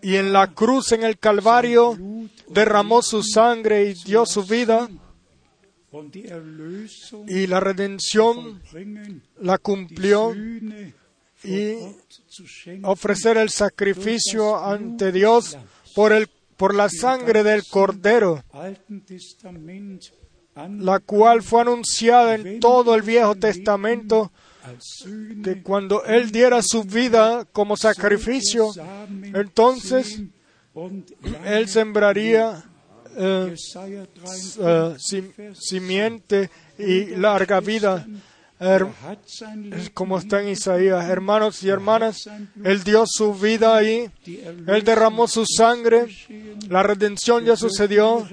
[0.00, 1.98] y en la cruz, en el Calvario,
[2.48, 4.88] derramó su sangre y dio su vida.
[7.28, 8.62] Y la redención
[9.40, 10.34] la cumplió
[11.44, 11.74] y
[12.82, 15.58] ofrecer el sacrificio ante Dios
[15.94, 18.42] por, el, por la sangre del Cordero,
[20.54, 24.32] la cual fue anunciada en todo el Viejo Testamento,
[25.42, 28.70] que cuando Él diera su vida como sacrificio,
[29.34, 30.22] entonces
[31.44, 32.64] Él sembraría
[33.16, 33.54] eh,
[34.60, 34.96] eh,
[35.54, 38.06] simiente y larga vida.
[39.92, 42.28] Como está en Isaías, hermanos y hermanas,
[42.62, 46.06] Él dio su vida ahí, Él derramó su sangre,
[46.68, 48.24] la redención ya sucedió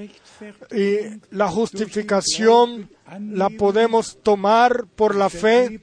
[0.72, 2.90] y la justificación
[3.32, 5.82] la podemos tomar por la fe,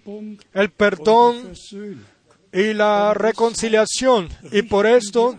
[0.53, 1.53] el perdón
[2.53, 4.29] y la reconciliación.
[4.53, 5.37] Y por esto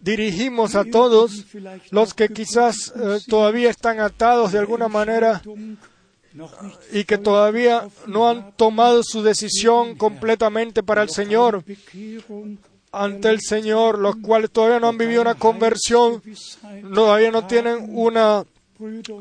[0.00, 1.46] dirigimos a todos
[1.90, 5.42] los que quizás eh, todavía están atados de alguna manera
[6.92, 11.64] y que todavía no han tomado su decisión completamente para el Señor,
[12.98, 16.22] ante el Señor, los cuales todavía no han vivido una conversión,
[16.94, 18.44] todavía no tienen una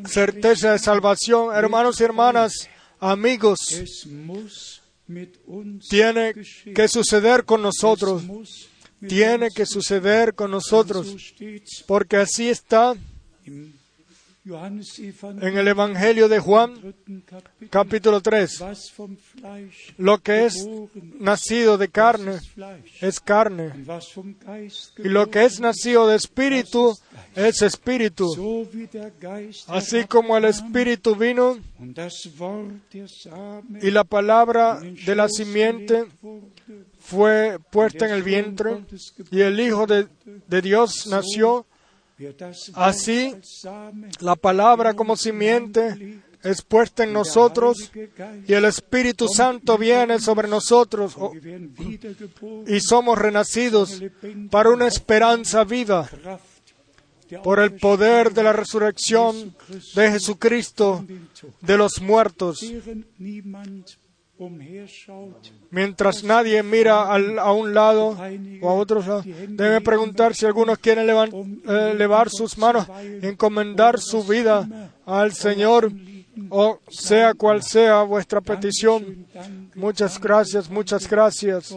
[0.05, 1.55] certeza de salvación.
[1.55, 3.57] Hermanos y hermanas, amigos,
[5.89, 6.33] tiene
[6.75, 8.23] que suceder con nosotros.
[9.07, 11.15] Tiene que suceder con nosotros.
[11.85, 12.95] Porque así está
[14.49, 16.95] en el Evangelio de Juan,
[17.69, 18.63] capítulo 3,
[19.97, 20.67] lo que es
[21.19, 22.39] nacido de carne
[23.01, 23.73] es carne,
[24.97, 26.97] y lo que es nacido de espíritu
[27.35, 28.25] es espíritu.
[29.67, 31.57] Así como el espíritu vino
[33.81, 36.05] y la palabra de la simiente
[36.99, 38.85] fue puesta en el vientre
[39.29, 40.07] y el Hijo de,
[40.47, 41.65] de Dios nació,
[42.73, 43.35] Así,
[44.21, 47.91] la palabra como simiente es puesta en nosotros
[48.47, 51.31] y el Espíritu Santo viene sobre nosotros oh,
[52.65, 54.01] y somos renacidos
[54.49, 56.09] para una esperanza viva
[57.43, 59.55] por el poder de la resurrección
[59.95, 61.05] de Jesucristo
[61.61, 62.61] de los muertos.
[65.71, 68.17] Mientras nadie mira a un lado
[68.61, 72.87] o a otro lado, debe preguntar si algunos quieren eh, elevar sus manos,
[73.21, 75.91] encomendar su vida al Señor,
[76.49, 79.25] o sea cual sea vuestra petición.
[79.75, 81.75] Muchas gracias, muchas gracias.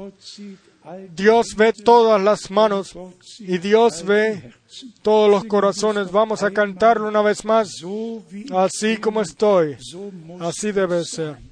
[1.14, 2.96] Dios ve todas las manos
[3.38, 4.52] y Dios ve
[5.02, 6.10] todos los corazones.
[6.10, 7.68] Vamos a cantarlo una vez más.
[8.54, 9.76] Así como estoy,
[10.40, 11.49] así debe ser.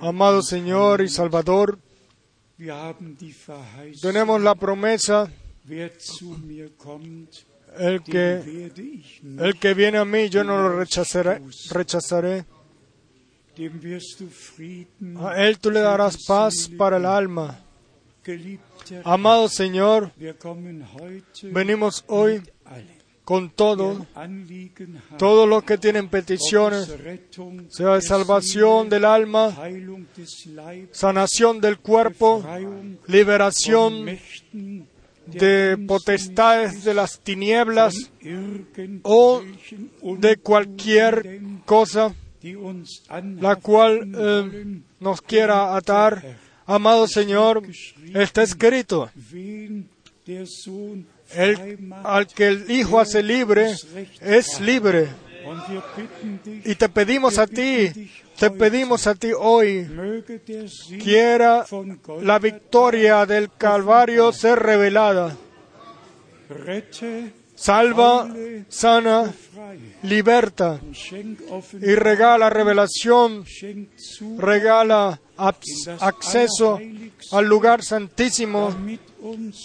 [0.00, 1.78] Amado Señor y Salvador,
[4.02, 5.30] tenemos la promesa,
[7.78, 8.70] el que,
[9.38, 12.44] el que viene a mí yo no lo rechazaré.
[15.16, 17.60] A Él tú le darás paz para el alma.
[19.04, 20.12] Amado Señor,
[21.42, 22.42] venimos hoy
[23.28, 24.06] con todo,
[25.18, 26.90] todo lo que tienen peticiones,
[27.68, 29.54] sea de salvación del alma,
[30.92, 32.42] sanación del cuerpo,
[33.06, 34.18] liberación
[35.26, 37.94] de potestades de las tinieblas
[39.02, 39.42] o
[40.02, 42.14] de cualquier cosa
[43.38, 46.38] la cual eh, nos quiera atar.
[46.64, 47.62] Amado Señor,
[48.14, 49.10] está escrito
[51.34, 53.74] el, al que el Hijo hace libre
[54.20, 55.08] es libre.
[56.64, 59.88] Y te pedimos a ti, te pedimos a ti hoy,
[61.02, 61.64] quiera
[62.22, 65.36] la victoria del Calvario ser revelada.
[67.54, 68.28] Salva,
[68.68, 69.34] sana,
[70.02, 70.80] liberta
[71.80, 73.44] y regala revelación,
[74.36, 76.78] regala acceso
[77.32, 78.76] al lugar santísimo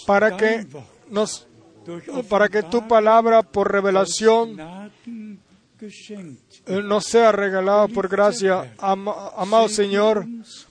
[0.06, 0.66] para que
[1.10, 1.46] nos
[2.28, 4.58] para que tu palabra por revelación
[6.66, 8.74] eh, nos sea regalada por gracia.
[8.78, 10.26] amado Señor,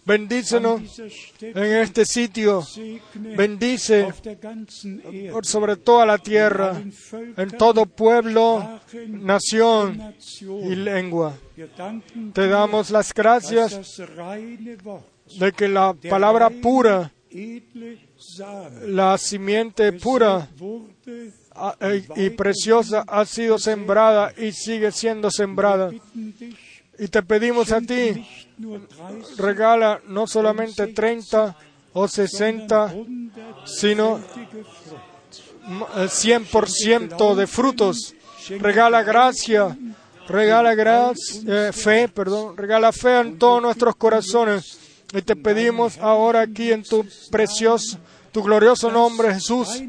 [0.06, 0.82] bendícenos
[1.40, 2.64] en este sitio.
[3.14, 4.12] Bendice
[5.44, 6.82] sobre toda la tierra,
[7.38, 10.16] en todo pueblo, nación
[10.64, 11.36] y lengua.
[12.34, 14.02] Te damos las gracias
[15.38, 17.12] de que la palabra pura
[18.86, 20.48] la simiente pura
[22.16, 25.92] y preciosa ha sido sembrada y sigue siendo sembrada.
[27.00, 28.26] Y te pedimos a ti,
[29.38, 31.56] regala no solamente 30
[31.94, 32.94] o 60,
[33.66, 34.20] sino
[35.68, 38.14] 100% de frutos.
[38.60, 39.78] Regala gracia,
[40.28, 44.80] regala gracia, eh, fe, perdón, regala fe en todos nuestros corazones.
[45.14, 47.98] Y te pedimos ahora aquí en tu precioso
[48.34, 49.82] tu glorioso nombre, Jesús,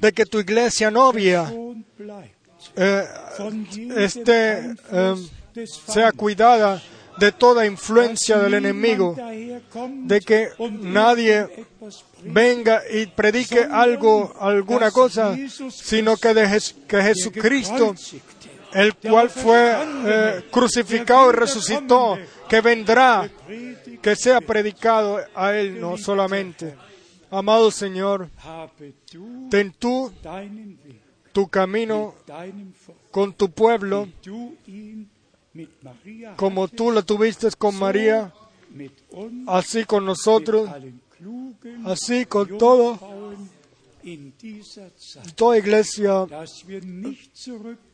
[0.00, 1.52] de que tu iglesia novia
[2.76, 3.04] eh,
[3.96, 4.74] este,
[5.86, 6.82] sea cuidada
[7.18, 9.16] de toda influencia del enemigo,
[10.04, 10.48] de que
[10.80, 11.66] nadie
[12.24, 15.36] venga y predique algo, alguna cosa,
[15.70, 17.94] sino que, de que Jesucristo,
[18.72, 19.76] el cual fue
[20.06, 22.18] eh, crucificado y resucitó,
[22.48, 23.30] que vendrá,
[24.00, 26.74] que sea predicado a Él, no solamente.
[27.32, 28.28] Amado Señor,
[29.50, 30.12] ten tú
[31.32, 32.14] tu camino
[33.10, 34.06] con tu pueblo,
[36.36, 38.34] como tú lo tuviste con María,
[39.46, 40.68] así con nosotros,
[41.86, 42.98] así con todo,
[45.34, 46.26] toda iglesia,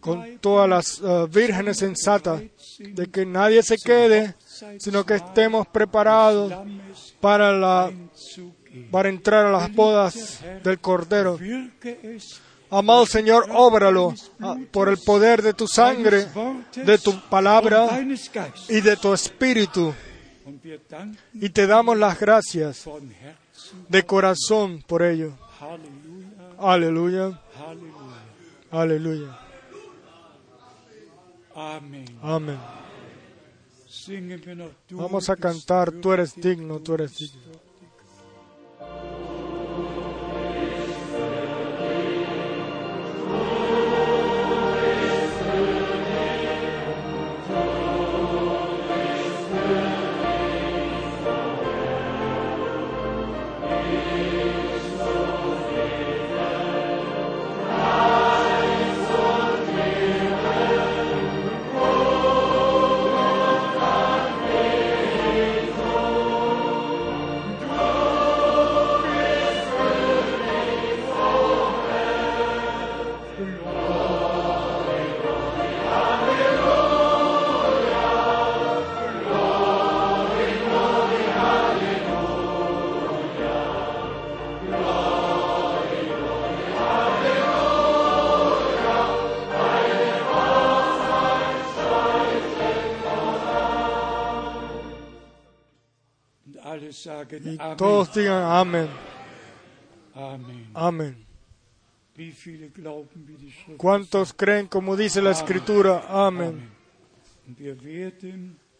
[0.00, 2.42] con todas las uh, vírgenes sensatas,
[2.80, 4.34] de que nadie se quede,
[4.78, 6.52] sino que estemos preparados
[7.20, 7.92] para, la,
[8.90, 11.38] para entrar a las bodas del Cordero.
[12.70, 16.26] Amado Señor, óbralo ah, por el poder de tu sangre,
[16.74, 18.00] de tu palabra
[18.68, 19.94] y de tu espíritu.
[21.34, 22.84] Y te damos las gracias
[23.88, 25.32] de corazón por ello.
[26.58, 27.40] Aleluya.
[28.70, 29.38] Aleluya.
[32.22, 32.58] Amén.
[34.90, 37.47] Vamos a cantar, tú eres digno, tú eres digno.
[97.78, 98.88] Todos digan amén.
[100.74, 101.24] Amén.
[103.76, 106.04] ¿Cuántos creen como dice la escritura?
[106.08, 106.68] Amén.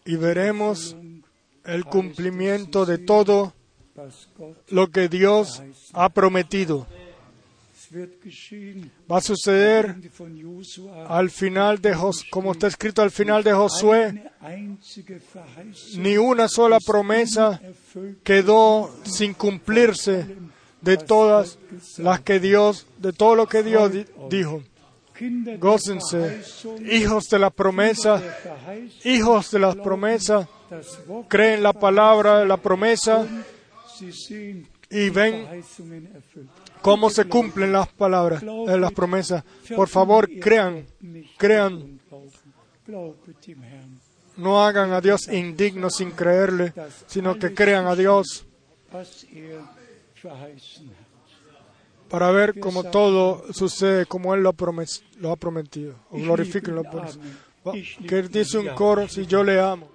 [0.04, 0.96] Y veremos
[1.64, 3.54] el cumplimiento de todo
[4.68, 5.62] lo que Dios
[5.92, 6.86] ha prometido.
[9.10, 9.96] Va a suceder
[11.08, 11.96] al final de
[12.30, 14.30] como está escrito al final de Josué,
[15.96, 17.60] ni una sola promesa
[18.22, 20.36] quedó sin cumplirse
[20.80, 21.58] de todas
[21.96, 23.90] las que Dios, de todo lo que Dios
[24.30, 24.62] dijo.
[25.58, 26.42] Gócense,
[26.90, 28.22] hijos de la promesa,
[29.04, 30.48] hijos de la promesa,
[31.26, 33.26] creen la palabra, la promesa.
[34.90, 35.64] y ven
[36.82, 39.44] cómo se cumplen las palabras, eh, las promesas.
[39.74, 40.86] Por favor, crean,
[41.36, 42.00] crean.
[44.36, 46.72] No hagan a Dios indigno sin creerle,
[47.06, 48.46] sino que crean a Dios
[52.08, 55.94] para ver cómo todo sucede como Él lo, ha prometido.
[56.10, 57.20] O glorifiquenlo por eso.
[58.06, 59.90] Que dice un coro si yo le amo.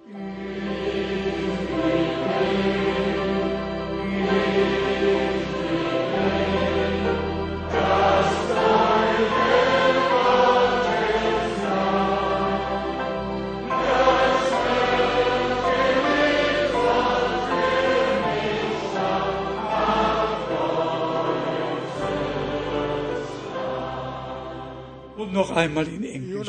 [25.34, 26.48] Noch einmal in Englisch.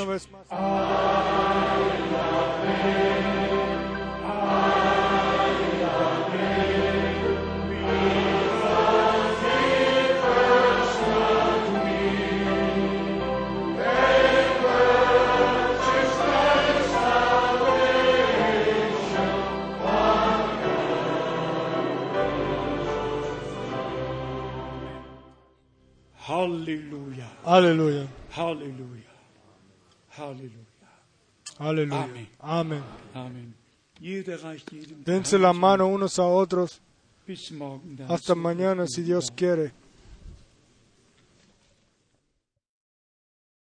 [26.27, 27.27] Halleluja.
[27.45, 28.07] Halleluja.
[28.35, 29.11] Halleluja.
[30.09, 30.65] Halleluja.
[31.57, 32.03] Aleluya.
[32.39, 32.83] Amén.
[33.13, 33.55] Amén.
[35.05, 36.81] Dense la mano unos a otros.
[38.09, 39.71] Hasta mañana, si Dios quiere.